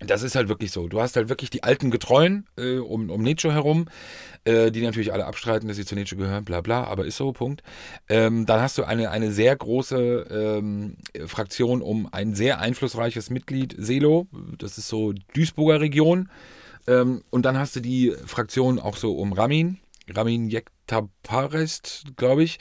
Das 0.00 0.22
ist 0.22 0.36
halt 0.36 0.48
wirklich 0.48 0.70
so. 0.70 0.86
Du 0.86 1.00
hast 1.00 1.16
halt 1.16 1.28
wirklich 1.28 1.50
die 1.50 1.64
alten 1.64 1.90
Getreuen 1.90 2.46
äh, 2.56 2.78
um, 2.78 3.10
um 3.10 3.22
Nietzsche 3.22 3.52
herum, 3.52 3.86
äh, 4.44 4.70
die 4.70 4.82
natürlich 4.82 5.12
alle 5.12 5.26
abstreiten, 5.26 5.66
dass 5.66 5.76
sie 5.76 5.84
zu 5.84 5.96
Nietzsche 5.96 6.16
gehören, 6.16 6.44
bla 6.44 6.60
bla, 6.60 6.84
aber 6.84 7.06
ist 7.06 7.16
so, 7.16 7.32
Punkt. 7.32 7.62
Ähm, 8.08 8.46
dann 8.46 8.60
hast 8.60 8.78
du 8.78 8.84
eine, 8.84 9.10
eine 9.10 9.32
sehr 9.32 9.56
große 9.56 10.26
ähm, 10.30 10.96
Fraktion 11.26 11.82
um 11.82 12.08
ein 12.12 12.34
sehr 12.34 12.60
einflussreiches 12.60 13.30
Mitglied, 13.30 13.74
Selo, 13.76 14.28
das 14.58 14.78
ist 14.78 14.86
so 14.86 15.12
Duisburger 15.34 15.80
Region. 15.80 16.28
Ähm, 16.88 17.22
und 17.30 17.44
dann 17.44 17.58
hast 17.58 17.76
du 17.76 17.80
die 17.80 18.14
Fraktion 18.26 18.80
auch 18.80 18.96
so 18.96 19.16
um 19.16 19.32
Ramin, 19.32 19.78
Ramin 20.08 20.50
Yektaparest, 20.50 22.06
glaube 22.16 22.42
ich, 22.42 22.58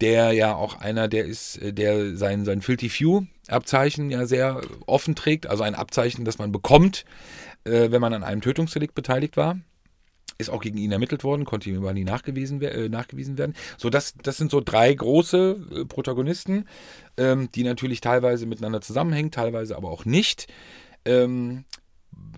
der 0.00 0.32
ja 0.32 0.54
auch 0.54 0.80
einer, 0.80 1.08
der 1.08 1.26
ist, 1.26 1.58
äh, 1.58 1.72
der 1.72 2.16
sein, 2.16 2.44
sein 2.44 2.62
Filthy 2.62 2.88
Few 2.88 3.26
Abzeichen 3.48 4.10
ja 4.10 4.26
sehr 4.26 4.62
offen 4.86 5.14
trägt, 5.14 5.46
also 5.46 5.62
ein 5.62 5.74
Abzeichen, 5.74 6.24
das 6.24 6.38
man 6.38 6.52
bekommt, 6.52 7.04
äh, 7.64 7.90
wenn 7.90 8.00
man 8.00 8.14
an 8.14 8.24
einem 8.24 8.40
Tötungsdelikt 8.40 8.94
beteiligt 8.94 9.36
war. 9.36 9.58
Ist 10.38 10.48
auch 10.48 10.62
gegen 10.62 10.78
ihn 10.78 10.92
ermittelt 10.92 11.22
worden, 11.22 11.44
konnte 11.44 11.68
ihm 11.68 11.76
aber 11.76 11.92
nie 11.92 12.04
nachgewiesen, 12.04 12.62
äh, 12.62 12.88
nachgewiesen 12.88 13.36
werden. 13.36 13.54
So, 13.76 13.90
das, 13.90 14.14
das 14.22 14.38
sind 14.38 14.50
so 14.50 14.62
drei 14.62 14.94
große 14.94 15.66
äh, 15.70 15.84
Protagonisten, 15.84 16.66
ähm, 17.18 17.50
die 17.54 17.62
natürlich 17.62 18.00
teilweise 18.00 18.46
miteinander 18.46 18.80
zusammenhängen, 18.80 19.30
teilweise 19.30 19.76
aber 19.76 19.90
auch 19.90 20.06
nicht. 20.06 20.46
Ähm, 21.04 21.64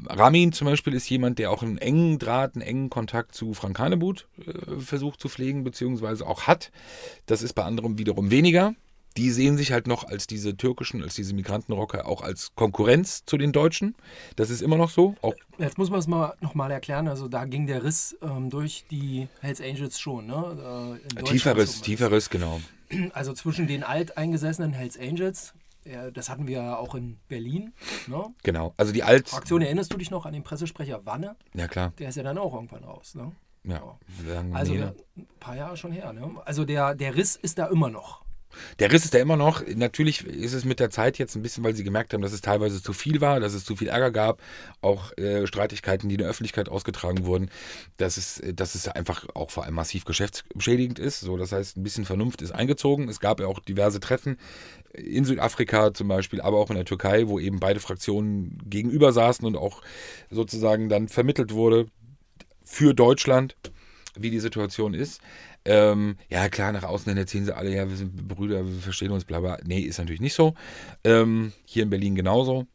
Ramin 0.08 0.52
zum 0.52 0.66
Beispiel 0.66 0.94
ist 0.94 1.08
jemand, 1.08 1.38
der 1.38 1.50
auch 1.50 1.62
einen 1.62 1.78
engen 1.78 2.18
Draht, 2.18 2.54
einen 2.54 2.62
engen 2.62 2.90
Kontakt 2.90 3.34
zu 3.34 3.54
Frank 3.54 3.78
Hanebut 3.78 4.28
äh, 4.46 4.80
versucht 4.80 5.20
zu 5.20 5.28
pflegen, 5.28 5.64
beziehungsweise 5.64 6.26
auch 6.26 6.42
hat. 6.42 6.72
Das 7.26 7.42
ist 7.42 7.52
bei 7.54 7.64
anderen 7.64 7.98
wiederum 7.98 8.30
weniger. 8.30 8.74
Die 9.16 9.30
sehen 9.30 9.58
sich 9.58 9.72
halt 9.72 9.86
noch 9.86 10.04
als 10.04 10.26
diese 10.26 10.56
türkischen, 10.56 11.02
als 11.02 11.14
diese 11.14 11.34
Migrantenrocker 11.34 12.06
auch 12.06 12.22
als 12.22 12.54
Konkurrenz 12.54 13.24
zu 13.26 13.36
den 13.36 13.52
Deutschen. 13.52 13.94
Das 14.36 14.48
ist 14.48 14.62
immer 14.62 14.78
noch 14.78 14.88
so. 14.88 15.16
Auch 15.20 15.34
Jetzt 15.58 15.76
muss 15.76 15.90
man 15.90 15.98
es 15.98 16.06
mal 16.06 16.34
nochmal 16.40 16.70
erklären. 16.70 17.08
Also 17.08 17.28
da 17.28 17.44
ging 17.44 17.66
der 17.66 17.84
Riss 17.84 18.16
ähm, 18.22 18.48
durch 18.48 18.84
die 18.90 19.28
Hells 19.40 19.60
Angels 19.60 20.00
schon. 20.00 20.26
Ne? 20.26 20.32
Äh, 20.34 21.14
Deutschland 21.14 21.28
tieferes, 21.28 21.54
zumindest. 21.54 21.84
tieferes, 21.84 22.30
genau. 22.30 22.60
Also 23.12 23.32
zwischen 23.34 23.66
den 23.66 23.82
alteingesessenen 23.82 24.72
Hells 24.72 24.98
Angels, 24.98 25.54
das 26.12 26.28
hatten 26.28 26.46
wir 26.46 26.58
ja 26.62 26.76
auch 26.76 26.94
in 26.94 27.18
Berlin. 27.28 27.72
Ne? 28.06 28.24
Genau. 28.42 28.74
Also 28.76 28.92
die 28.92 29.02
Alt. 29.02 29.28
Fraktion, 29.28 29.62
erinnerst 29.62 29.92
du 29.92 29.96
dich 29.96 30.10
noch 30.10 30.26
an 30.26 30.32
den 30.32 30.42
Pressesprecher 30.42 31.04
Wanne? 31.04 31.36
Ja, 31.54 31.68
klar. 31.68 31.92
Der 31.98 32.08
ist 32.08 32.16
ja 32.16 32.22
dann 32.22 32.38
auch 32.38 32.54
irgendwann 32.54 32.84
raus. 32.84 33.14
Ne? 33.14 33.32
Ja. 33.64 33.98
Wir 34.20 34.44
Also 34.52 34.72
wir- 34.74 34.80
ne? 34.86 34.94
ein 35.16 35.26
paar 35.40 35.56
Jahre 35.56 35.76
schon 35.76 35.92
her. 35.92 36.12
Ne? 36.12 36.30
Also 36.44 36.64
der, 36.64 36.94
der 36.94 37.14
Riss 37.16 37.36
ist 37.36 37.58
da 37.58 37.66
immer 37.66 37.90
noch. 37.90 38.24
Der 38.78 38.90
Riss 38.92 39.04
ist 39.04 39.14
da 39.14 39.18
immer 39.18 39.36
noch. 39.36 39.62
Natürlich 39.74 40.26
ist 40.26 40.52
es 40.52 40.64
mit 40.64 40.80
der 40.80 40.90
Zeit 40.90 41.18
jetzt 41.18 41.36
ein 41.36 41.42
bisschen, 41.42 41.64
weil 41.64 41.74
sie 41.74 41.84
gemerkt 41.84 42.12
haben, 42.12 42.22
dass 42.22 42.32
es 42.32 42.40
teilweise 42.40 42.82
zu 42.82 42.92
viel 42.92 43.20
war, 43.20 43.40
dass 43.40 43.54
es 43.54 43.64
zu 43.64 43.76
viel 43.76 43.88
Ärger 43.88 44.10
gab, 44.10 44.42
auch 44.80 45.16
äh, 45.16 45.46
Streitigkeiten, 45.46 46.08
die 46.08 46.16
in 46.16 46.20
der 46.20 46.28
Öffentlichkeit 46.28 46.68
ausgetragen 46.68 47.24
wurden, 47.24 47.50
dass 47.96 48.16
es, 48.16 48.42
dass 48.54 48.74
es 48.74 48.88
einfach 48.88 49.26
auch 49.34 49.50
vor 49.50 49.64
allem 49.64 49.74
massiv 49.74 50.04
geschäftsbeschädigend 50.04 50.98
ist. 50.98 51.20
So, 51.20 51.36
das 51.36 51.52
heißt, 51.52 51.76
ein 51.76 51.82
bisschen 51.82 52.04
Vernunft 52.04 52.42
ist 52.42 52.52
eingezogen. 52.52 53.08
Es 53.08 53.20
gab 53.20 53.40
ja 53.40 53.46
auch 53.46 53.60
diverse 53.60 54.00
Treffen 54.00 54.38
in 54.92 55.24
Südafrika 55.24 55.94
zum 55.94 56.08
Beispiel, 56.08 56.40
aber 56.40 56.58
auch 56.58 56.70
in 56.70 56.76
der 56.76 56.84
Türkei, 56.84 57.28
wo 57.28 57.38
eben 57.38 57.60
beide 57.60 57.80
Fraktionen 57.80 58.58
gegenüber 58.66 59.12
saßen 59.12 59.46
und 59.46 59.56
auch 59.56 59.82
sozusagen 60.30 60.88
dann 60.88 61.08
vermittelt 61.08 61.52
wurde 61.52 61.86
für 62.64 62.94
Deutschland, 62.94 63.56
wie 64.16 64.30
die 64.30 64.40
Situation 64.40 64.94
ist. 64.94 65.20
Ähm, 65.64 66.16
ja, 66.28 66.48
klar, 66.48 66.72
nach 66.72 66.82
außen 66.82 67.08
hin 67.10 67.18
erzählen 67.18 67.44
sie 67.44 67.56
alle, 67.56 67.74
ja, 67.74 67.88
wir 67.88 67.96
sind 67.96 68.28
Brüder, 68.28 68.66
wir 68.66 68.80
verstehen 68.80 69.12
uns, 69.12 69.24
bla 69.24 69.40
bla. 69.40 69.58
Nee, 69.64 69.80
ist 69.80 69.98
natürlich 69.98 70.20
nicht 70.20 70.34
so. 70.34 70.54
Ähm, 71.04 71.52
hier 71.64 71.82
in 71.84 71.90
Berlin 71.90 72.14
genauso. 72.14 72.66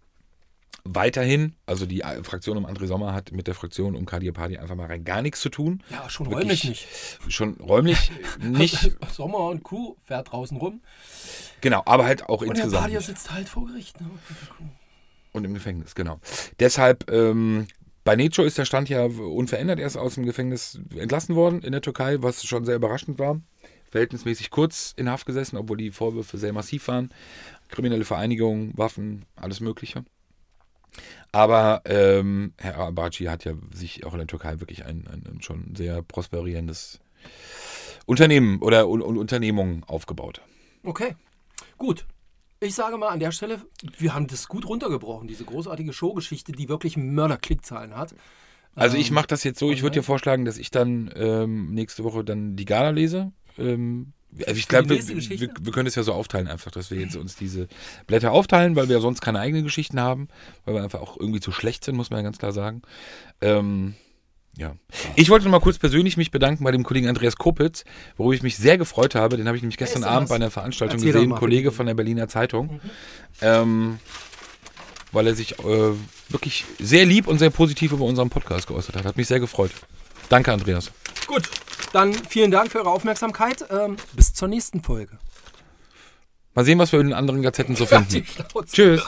Weiterhin, 0.89 1.54
also 1.65 1.86
die 1.86 2.02
Fraktion 2.23 2.56
um 2.56 2.65
André 2.65 2.88
Sommer 2.88 3.13
hat 3.13 3.34
mit 3.34 3.47
der 3.47 3.56
Fraktion 3.56 3.93
um 3.93 4.06
Kadir 4.06 4.32
Party 4.32 4.58
einfach 4.58 4.76
mal 4.76 4.88
rein 4.88 5.04
gar 5.04 5.21
nichts 5.21 5.41
zu 5.41 5.50
tun. 5.50 5.84
Ja, 5.89 6.10
schon 6.10 6.28
Wirklich, 6.28 6.43
räumlich 6.43 6.63
nicht. 6.63 6.88
Schon 7.28 7.56
räumlich 7.56 8.12
nicht. 8.39 8.95
Sommer 9.12 9.39
und 9.50 9.63
Kuh 9.63 9.97
fährt 10.06 10.32
draußen 10.32 10.56
rum. 10.56 10.82
Genau, 11.60 11.82
aber 11.86 12.06
halt 12.06 12.23
auch 12.30 12.41
und 12.41 12.50
insgesamt. 12.50 12.86
Und 12.86 12.93
Party 12.93 13.06
sitzt 13.06 13.32
halt 13.32 13.50
vor 13.50 13.67
Gericht. 13.67 14.00
Ne? 14.00 14.10
Und 15.34 15.43
im 15.43 15.54
Gefängnis, 15.54 15.93
genau. 15.93 16.21
Deshalb 16.60 17.12
ähm, 17.12 17.67
bei 18.08 18.15
Neco 18.15 18.43
ist 18.43 18.58
der 18.58 18.63
Stand 18.63 18.88
ja 18.88 19.04
unverändert. 19.04 19.80
Er 19.80 19.86
ist 19.86 19.98
aus 19.98 20.15
dem 20.15 20.26
Gefängnis 20.26 20.80
entlassen 20.96 21.36
worden 21.36 21.62
in 21.62 21.74
der 21.74 21.82
Türkei, 21.82 22.15
was 22.22 22.41
schon 22.46 22.63
sehr 22.63 22.78
überraschend 22.78 23.20
war. 23.20 23.41
Verhältnismäßig 23.91 24.50
kurz 24.50 24.93
in 24.96 25.12
Haft 25.12 25.26
gesessen, 25.26 25.58
obwohl 25.58 25.76
die 25.76 25.91
Vorwürfe 25.91 26.38
sehr 26.38 26.54
massiv 26.54 26.88
waren. 26.88 27.10
Kriminelle 27.67 28.06
Vereinigung, 28.06 28.72
Waffen, 28.78 29.26
alles 29.36 29.60
Mögliche. 29.60 30.06
Aber 31.34 31.82
ähm, 31.84 32.54
Herr 32.58 32.78
Abaci 32.78 33.26
hat 33.26 33.43
ja 33.43 33.56
sich 33.74 34.06
auch 34.06 34.13
in 34.13 34.20
der 34.20 34.28
Türkei 34.28 34.62
wirklich 34.62 34.86
ein, 34.86 35.06
ein, 35.12 35.26
ein 35.30 35.41
schon 35.41 35.76
sehr 35.76 36.02
prosperierendes 36.02 37.02
Unternehmen 38.06 38.62
oder 38.62 38.88
Un 38.88 39.02
Unternehmung 39.02 39.84
aufgebaut. 39.84 40.41
Okay, 40.82 41.13
gut 41.78 42.06
ich 42.60 42.76
sage 42.76 42.98
mal 42.98 43.10
an 43.10 43.20
der 43.20 43.32
Stelle, 43.32 43.62
wir 43.98 44.13
haben 44.13 44.28
das 44.28 44.48
gut 44.48 44.67
runtergebrochen, 44.67 45.28
diese 45.28 45.43
großartige 45.43 45.93
Showgeschichte, 45.93 46.52
die 46.52 46.70
wirklich 46.70 46.98
Mörder-Klickzahlen 46.98 47.96
hat. 47.96 48.15
Also 48.76 48.98
ich 48.98 49.10
ähm, 49.10 49.15
mache 49.15 49.28
das 49.28 49.43
jetzt 49.43 49.60
so, 49.60 49.72
ich 49.72 49.82
würde 49.82 49.96
dir 49.96 50.04
vorschlagen, 50.04 50.46
dass 50.46 50.58
ich 50.58 50.72
dann 50.72 51.12
ähm, 51.15 51.74
nächste 51.74 52.04
Woche 52.04 52.24
dann 52.24 52.56
die 52.56 52.65
Gala 52.65 52.91
lese. 52.91 53.32
Ähm, 53.58 54.13
also 54.46 54.60
ich 54.60 54.67
glaube, 54.67 54.89
wir, 54.89 55.08
wir, 55.08 55.50
wir, 55.62 55.72
können 55.72 55.88
es 55.88 55.96
ja 55.96 56.04
so 56.04 56.13
aufteilen 56.13 56.48
einfach, 56.48 56.70
dass 56.70 56.91
wir 56.91 57.00
jetzt 57.00 57.15
uns 57.15 57.36
diese 57.36 57.67
Blätter 58.06 58.32
aufteilen, 58.32 58.76
weil 58.76 58.89
wir 58.89 59.00
sonst 59.00 59.22
keine 59.22 59.39
eigenen 59.39 59.63
Geschichten 59.63 60.00
haben, 60.00 60.28
weil 60.65 60.76
wir 60.76 60.84
einfach 60.84 61.02
auch 61.02 61.17
irgendwie 61.17 61.39
zu 61.39 61.52
schlecht 61.52 61.84
sind, 61.84 61.96
muss 61.96 62.10
man 62.10 62.20
ja 62.20 62.24
ganz 62.24 62.38
klar 62.38 62.52
sagen. 62.52 62.82
Ähm, 63.41 63.96
ja. 64.58 64.76
Ich 65.15 65.30
wollte 65.30 65.46
noch 65.46 65.52
mal 65.52 65.60
kurz 65.60 65.78
persönlich 65.78 66.17
mich 66.17 66.32
bedanken 66.32 66.63
bei 66.63 66.72
dem 66.72 66.84
Kollegen 66.84 67.08
Andreas 67.08 67.36
Kopitz, 67.36 67.84
worüber 68.17 68.34
ich 68.34 68.43
mich 68.43 68.58
sehr 68.58 68.78
gefreut 68.78 69.13
habe. 69.15 69.38
Den 69.38 69.48
habe 69.48 69.56
ich 69.56 69.63
nämlich 69.63 69.78
gestern 69.78 70.04
Abend 70.04 70.30
bei 70.30 70.36
einer 70.36 70.50
Veranstaltung 70.52 70.98
Erzähl 70.98 71.13
gesehen, 71.13 71.32
Kollege 71.36 71.72
von 71.72 71.86
der 71.86 71.93
Berliner 71.93 72.28
Zeitung. 72.28 72.74
Mhm. 72.74 72.80
Ähm, 73.41 74.00
weil 75.12 75.28
er 75.28 75.36
sich 75.36 75.60
äh, 75.60 75.93
wirklich 76.30 76.65
sehr 76.80 77.06
lieb 77.06 77.28
und 77.28 77.39
sehr 77.39 77.50
positiv 77.50 77.91
über 77.91 78.06
unseren 78.06 78.30
Podcast 78.30 78.67
geäußert 78.67 78.96
hat. 78.96 79.06
Hat 79.06 79.17
mich 79.17 79.28
sehr 79.28 79.39
gefreut. 79.39 79.72
Danke, 80.30 80.52
Andreas. 80.52 80.91
Gut, 81.28 81.50
dann 81.93 82.13
vielen 82.13 82.52
Dank 82.52 82.72
für 82.72 82.80
eure 82.80 82.89
Aufmerksamkeit. 82.89 83.65
Ähm, 83.70 83.98
bis 84.13 84.34
zur 84.34 84.48
nächsten 84.48 84.82
Folge. 84.82 85.17
Mal 86.56 86.65
sehen, 86.65 86.80
was 86.80 86.91
wir 86.91 87.00
in 87.00 87.08
den 87.08 87.15
anderen 87.15 87.41
Gazetten 87.41 87.76
so 87.76 87.86
finden. 87.88 88.26
Tschüss. 88.65 89.04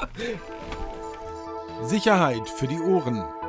Sicherheit 1.84 2.48
für 2.58 2.68
die 2.68 2.80
Ohren. 2.80 3.24